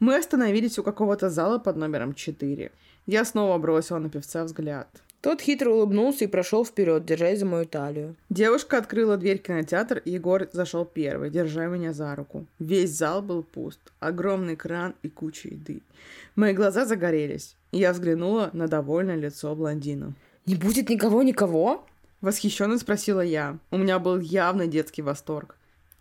[0.00, 2.72] Мы остановились у какого-то зала под номером 4.
[3.04, 4.88] Я снова бросила на певца взгляд.
[5.24, 8.14] Тот хитро улыбнулся и прошел вперед, держась за мою талию.
[8.28, 12.44] Девушка открыла дверь кинотеатр, и Егор зашел первый, держа меня за руку.
[12.58, 13.80] Весь зал был пуст.
[14.00, 15.80] Огромный кран и куча еды.
[16.36, 20.12] Мои глаза загорелись, и я взглянула на довольное лицо блондина.
[20.44, 21.86] «Не будет никого-никого?»
[22.20, 23.56] Восхищенно спросила я.
[23.70, 25.56] У меня был явный детский восторг.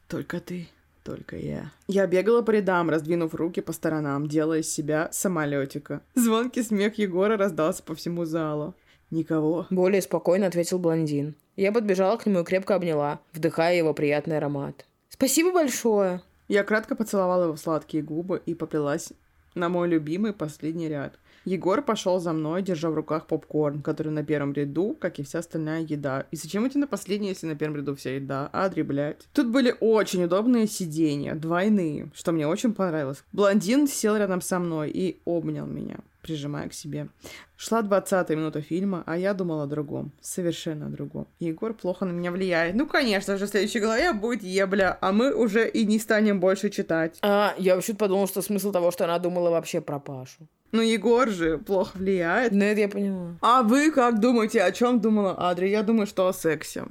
[0.10, 0.68] «Только ты»,
[1.04, 1.72] только я.
[1.88, 6.02] Я бегала по рядам, раздвинув руки по сторонам, делая из себя самолетика.
[6.16, 8.74] Звонкий смех Егора раздался по всему залу.
[9.14, 9.68] Никого.
[9.70, 11.36] Более спокойно ответил блондин.
[11.56, 14.88] Я подбежала к нему и крепко обняла, вдыхая его приятный аромат.
[15.08, 16.22] Спасибо большое.
[16.48, 19.14] Я кратко поцеловала его в сладкие губы и поплелась
[19.54, 21.20] на мой любимый последний ряд.
[21.46, 25.40] Егор пошел за мной, держа в руках попкорн, который на первом ряду, как и вся
[25.40, 26.26] остальная еда.
[26.32, 28.50] И зачем идти на последний, если на первом ряду вся еда?
[28.52, 29.28] Адри, блядь.
[29.32, 33.24] Тут были очень удобные сиденья, двойные, что мне очень понравилось.
[33.32, 37.10] Блондин сел рядом со мной и обнял меня прижимая к себе.
[37.58, 40.12] Шла двадцатая минута фильма, а я думала о другом.
[40.22, 41.28] Совершенно о другом.
[41.40, 42.76] Егор плохо на меня влияет.
[42.76, 46.70] Ну, конечно же, в следующей главе будет ебля, а мы уже и не станем больше
[46.70, 47.20] читать.
[47.22, 50.48] А, я вообще подумала, что смысл того, что она думала вообще про Пашу.
[50.72, 52.52] Ну, Егор же плохо влияет.
[52.52, 53.38] Ну, это я поняла.
[53.42, 55.68] А вы как думаете, о чем думала Адри?
[55.68, 56.86] Я думаю, что о сексе.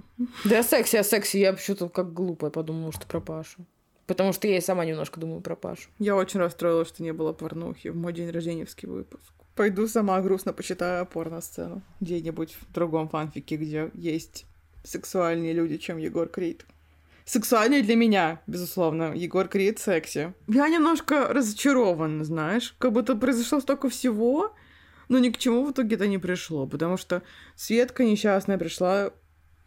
[0.44, 1.40] Да о сексе, о сексе.
[1.40, 3.66] Я почему-то как глупая подумала, что про Пашу.
[4.12, 5.88] Потому что я и сама немножко думаю про Пашу.
[5.98, 9.32] Я очень расстроилась, что не было порнухи в мой день рожденевский выпуск.
[9.54, 11.80] Пойду сама грустно почитаю порно-сцену.
[12.00, 14.44] Где-нибудь в другом фанфике, где есть
[14.84, 16.66] сексуальнее люди, чем Егор Крид.
[17.24, 19.14] Сексуальнее для меня, безусловно.
[19.14, 20.34] Егор Крид секси.
[20.46, 22.74] Я немножко разочарован, знаешь.
[22.76, 24.54] Как будто произошло столько всего,
[25.08, 26.66] но ни к чему в итоге это не пришло.
[26.66, 27.22] Потому что
[27.56, 29.10] Светка несчастная пришла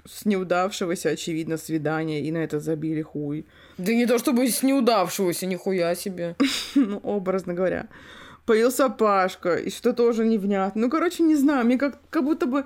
[0.05, 3.45] с неудавшегося, очевидно, свидания, и на это забили хуй.
[3.77, 6.35] Да не то чтобы с неудавшегося, нихуя себе.
[6.75, 7.87] ну, образно говоря.
[8.45, 10.81] Появился Пашка, и что тоже невнятно.
[10.81, 12.65] Ну, короче, не знаю, мне как, как будто бы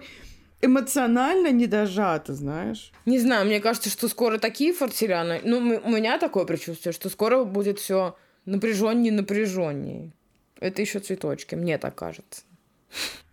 [0.62, 2.92] эмоционально не дожато, знаешь.
[3.06, 5.40] Не знаю, мне кажется, что скоро такие фортеряны.
[5.44, 8.16] Ну, у меня такое предчувствие, что скоро будет все
[8.46, 10.12] напряженнее, напряженнее.
[10.60, 12.42] Это еще цветочки, мне так кажется.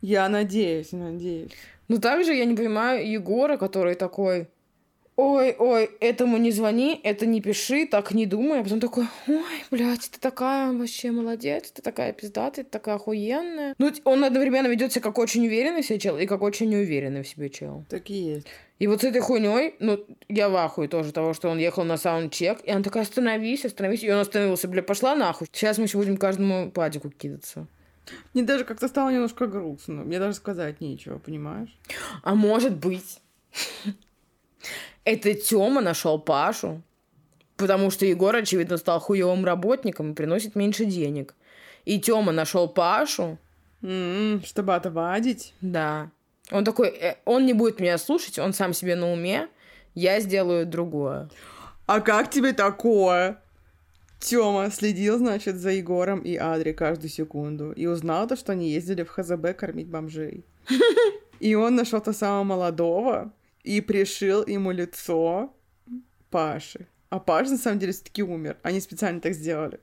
[0.00, 1.52] Я надеюсь, надеюсь.
[1.88, 4.48] Ну, также я не понимаю Егора, который такой,
[5.16, 8.60] ой, ой, этому не звони, это не пиши, так не думай.
[8.60, 13.74] А потом такой, ой, блядь, ты такая вообще молодец, ты такая пиздатая, ты такая охуенная.
[13.78, 17.22] Ну, он одновременно ведет себя как очень уверенный в себе чел и как очень неуверенный
[17.22, 17.84] в себе чел.
[17.88, 18.46] Так и есть.
[18.78, 21.96] И вот с этой хуйней, ну, я в ахуе тоже того, что он ехал на
[21.96, 24.02] саундчек, и она такая, остановись, остановись.
[24.04, 25.46] И он остановился, бля, пошла нахуй.
[25.50, 27.66] Сейчас мы еще будем каждому падику кидаться.
[28.34, 30.04] Мне даже как-то стало немножко грустно.
[30.04, 31.76] Мне даже сказать нечего, понимаешь?
[32.22, 33.20] А может быть,
[35.04, 36.82] это Тёма нашел Пашу,
[37.56, 41.34] потому что Егор, очевидно, стал хуевым работником и приносит меньше денег.
[41.84, 43.38] И Тёма нашел Пашу,
[43.82, 45.52] М, Чтобы отвадить.
[45.60, 46.10] да.
[46.50, 49.48] Он такой, «Э, он не будет меня слушать, он сам себе на уме,
[49.94, 51.28] я сделаю другое.
[51.86, 53.40] А как тебе такое?
[54.26, 59.04] Тёма следил, значит, за Егором и Адри каждую секунду и узнал то, что они ездили
[59.04, 60.44] в ХЗБ кормить бомжей.
[61.38, 65.54] И он нашел то самого молодого и пришил ему лицо
[66.30, 66.88] Паши.
[67.08, 68.56] А Паша, на самом деле, все-таки умер.
[68.64, 69.78] Они специально так сделали.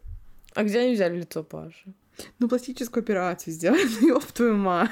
[0.56, 1.94] А где они взяли лицо Паши?
[2.40, 4.92] Ну, пластическую операцию сделали, ну, ёб твою мать.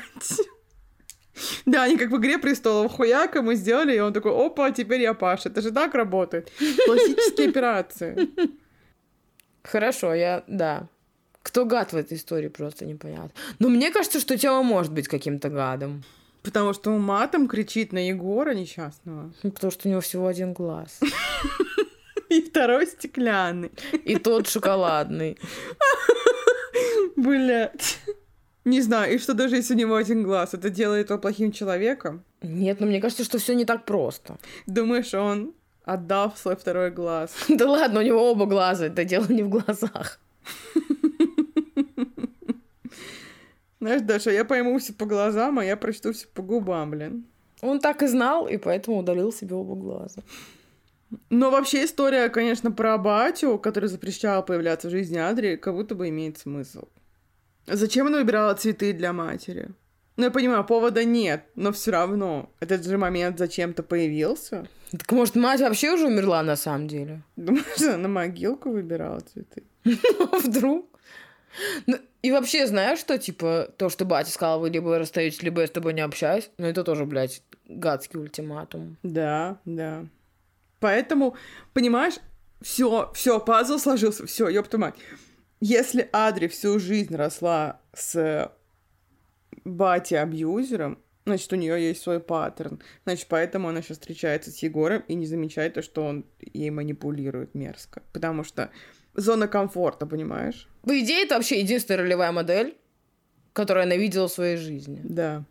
[1.66, 5.14] Да, они как в «Игре престолов» хуяк ему сделали, и он такой, опа, теперь я
[5.14, 5.49] Паша.
[5.49, 6.52] Это же так работает.
[6.86, 8.30] Пластические операции.
[9.64, 10.88] Хорошо, я, да.
[11.43, 13.32] Кто гад в этой истории, просто непонятно.
[13.59, 16.03] Но мне кажется, что Тёма может быть каким-то гадом.
[16.43, 19.32] Потому что он матом кричит на Егора несчастного.
[19.43, 20.99] Ну, Потому что у него всего один глаз.
[22.30, 23.72] И второй стеклянный.
[24.05, 25.38] И тот шоколадный.
[27.16, 27.99] Блять.
[28.64, 32.24] Не знаю, и что даже если у него один глаз, это делает его плохим человеком?
[32.43, 34.38] Нет, но мне кажется, что все не так просто.
[34.68, 35.53] Думаешь, он
[35.84, 37.36] отдав свой второй глаз?
[37.49, 40.19] Да ладно, у него оба глаза, это дело не в глазах.
[43.79, 47.25] Знаешь, Даша, я пойму все по глазам, а я прочту все по губам, блин.
[47.61, 50.21] Он так и знал, и поэтому удалил себе оба глаза.
[51.29, 56.09] Но вообще история, конечно, про батю, который запрещал появляться в жизни Адри, как будто бы
[56.09, 56.88] имеет смысл.
[57.67, 59.69] Зачем она выбирала цветы для матери?
[60.17, 62.51] Ну, я понимаю, повода нет, но все равно.
[62.59, 64.67] Этот же момент зачем-то появился.
[64.92, 67.22] Так может, мать вообще уже умерла на самом деле?
[67.36, 69.64] Думаешь, она на могилку выбирала цветы?
[69.84, 70.88] Ну, Вдруг?
[71.88, 75.68] Ну, и вообще, знаешь, что, типа, то, что батя сказал, вы либо расстаетесь, либо я
[75.68, 78.98] с тобой не общаюсь, ну, это тоже, блядь, гадский ультиматум.
[79.04, 80.06] Да, да.
[80.80, 81.36] Поэтому,
[81.74, 82.16] понимаешь,
[82.62, 84.96] все, все, пазл сложился, все, ёпта мать.
[85.60, 88.52] Если Адри всю жизнь росла с
[89.64, 92.82] батей-абьюзером, значит, у нее есть свой паттерн.
[93.05, 97.55] Значит, поэтому она сейчас встречается с Егором и не замечает то, что он ей манипулирует
[97.55, 98.01] мерзко.
[98.13, 98.72] Потому что
[99.13, 100.67] зона комфорта, понимаешь?
[100.84, 102.78] По идее, это вообще единственная ролевая модель,
[103.53, 105.01] которую она видела в своей жизни.
[105.03, 105.43] Да.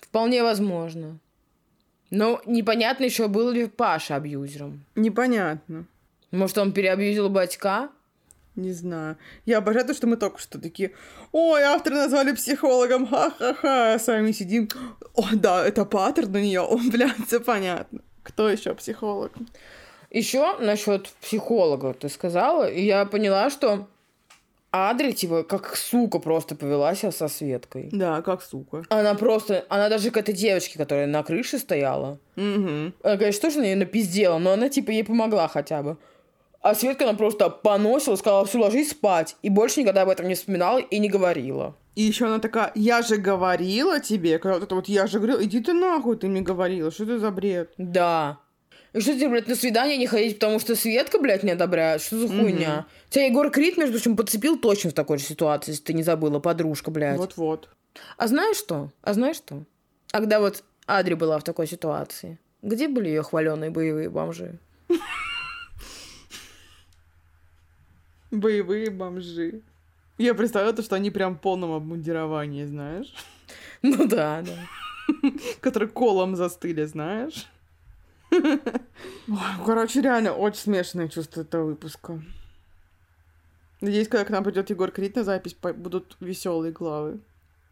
[0.00, 1.18] Вполне возможно.
[2.10, 4.84] Но непонятно еще, был ли Паша абьюзером.
[4.94, 5.86] Непонятно.
[6.30, 7.90] Может, он переабьюзил батька?
[8.58, 9.16] Не знаю.
[9.46, 10.90] Я обожаю то, что мы только что такие,
[11.30, 14.68] ой, авторы назвали психологом, ха-ха-ха, сами сидим.
[15.14, 18.00] О, да, это паттерн у нее, о, блядь, все понятно.
[18.24, 19.30] Кто еще психолог?
[20.10, 23.86] Еще насчет психолога ты сказала, и я поняла, что
[24.72, 27.90] Адри, типа, как сука просто повела себя со Светкой.
[27.92, 28.82] Да, как сука.
[28.88, 32.92] Она просто, она даже к этой девочке, которая на крыше стояла, Угу.
[33.04, 35.96] она, конечно, тоже на нее напиздела, но она, типа, ей помогла хотя бы.
[36.60, 39.36] А Светка она просто поносила, сказала, все, ложись спать.
[39.42, 41.76] И больше никогда об этом не вспоминала и не говорила.
[41.94, 45.42] И еще она такая, я же говорила тебе, когда вот это вот я же говорила,
[45.42, 47.72] иди ты нахуй, ты мне говорила, что это за бред?
[47.76, 48.38] Да.
[48.92, 52.02] И что тебе, блядь, на свидание не ходить, потому что Светка, блядь, не одобряет?
[52.02, 52.86] Что за хуйня?
[53.10, 56.38] Тебя Егор Крид, между прочим, подцепил точно в такой же ситуации, если ты не забыла,
[56.38, 57.18] подружка, блядь.
[57.18, 57.68] Вот-вот.
[58.16, 58.90] А знаешь что?
[59.02, 59.64] А знаешь что?
[60.12, 64.58] А когда вот Адри была в такой ситуации, где были ее хваленые боевые бомжи?
[68.30, 69.62] Боевые бомжи.
[70.18, 73.12] Я представляю то, что они прям в полном обмундировании, знаешь?
[73.80, 75.30] Ну да, да.
[75.60, 77.46] Которые колом застыли, знаешь?
[79.64, 82.20] Короче, реально очень смешанное чувство этого выпуска.
[83.80, 87.20] Надеюсь, когда к нам придет Егор Крид на запись, будут веселые главы.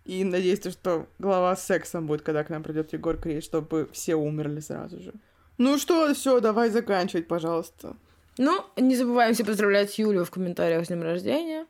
[0.04, 3.88] И надеюсь, то, что глава с сексом будет, когда к нам придет Егор Крид, чтобы
[3.92, 5.12] все умерли сразу же.
[5.58, 7.96] Ну что, все, давай заканчивать, пожалуйста.
[8.38, 11.66] Ну, не забываемся поздравлять Юлю в комментариях с днем рождения,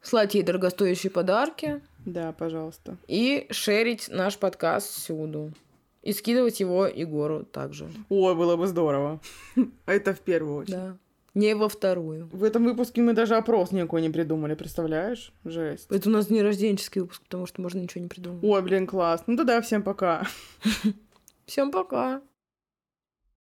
[0.00, 2.96] слать ей дорогостоящие подарки Да, пожалуйста.
[3.06, 5.52] и шерить наш подкаст всюду.
[6.02, 7.90] И скидывать его Егору также.
[8.08, 9.20] Ой, было бы здорово.
[9.86, 10.76] Это в первую очередь.
[10.78, 10.96] Да.
[11.34, 12.30] Не во вторую.
[12.32, 15.32] В этом выпуске мы даже опрос никакой не придумали, представляешь?
[15.44, 15.86] Жесть.
[15.90, 18.42] Это у нас не рожденческий выпуск, потому что можно ничего не придумать.
[18.42, 19.24] Ой, блин, класс.
[19.26, 20.26] Ну тогда всем пока.
[21.44, 22.22] Всем пока.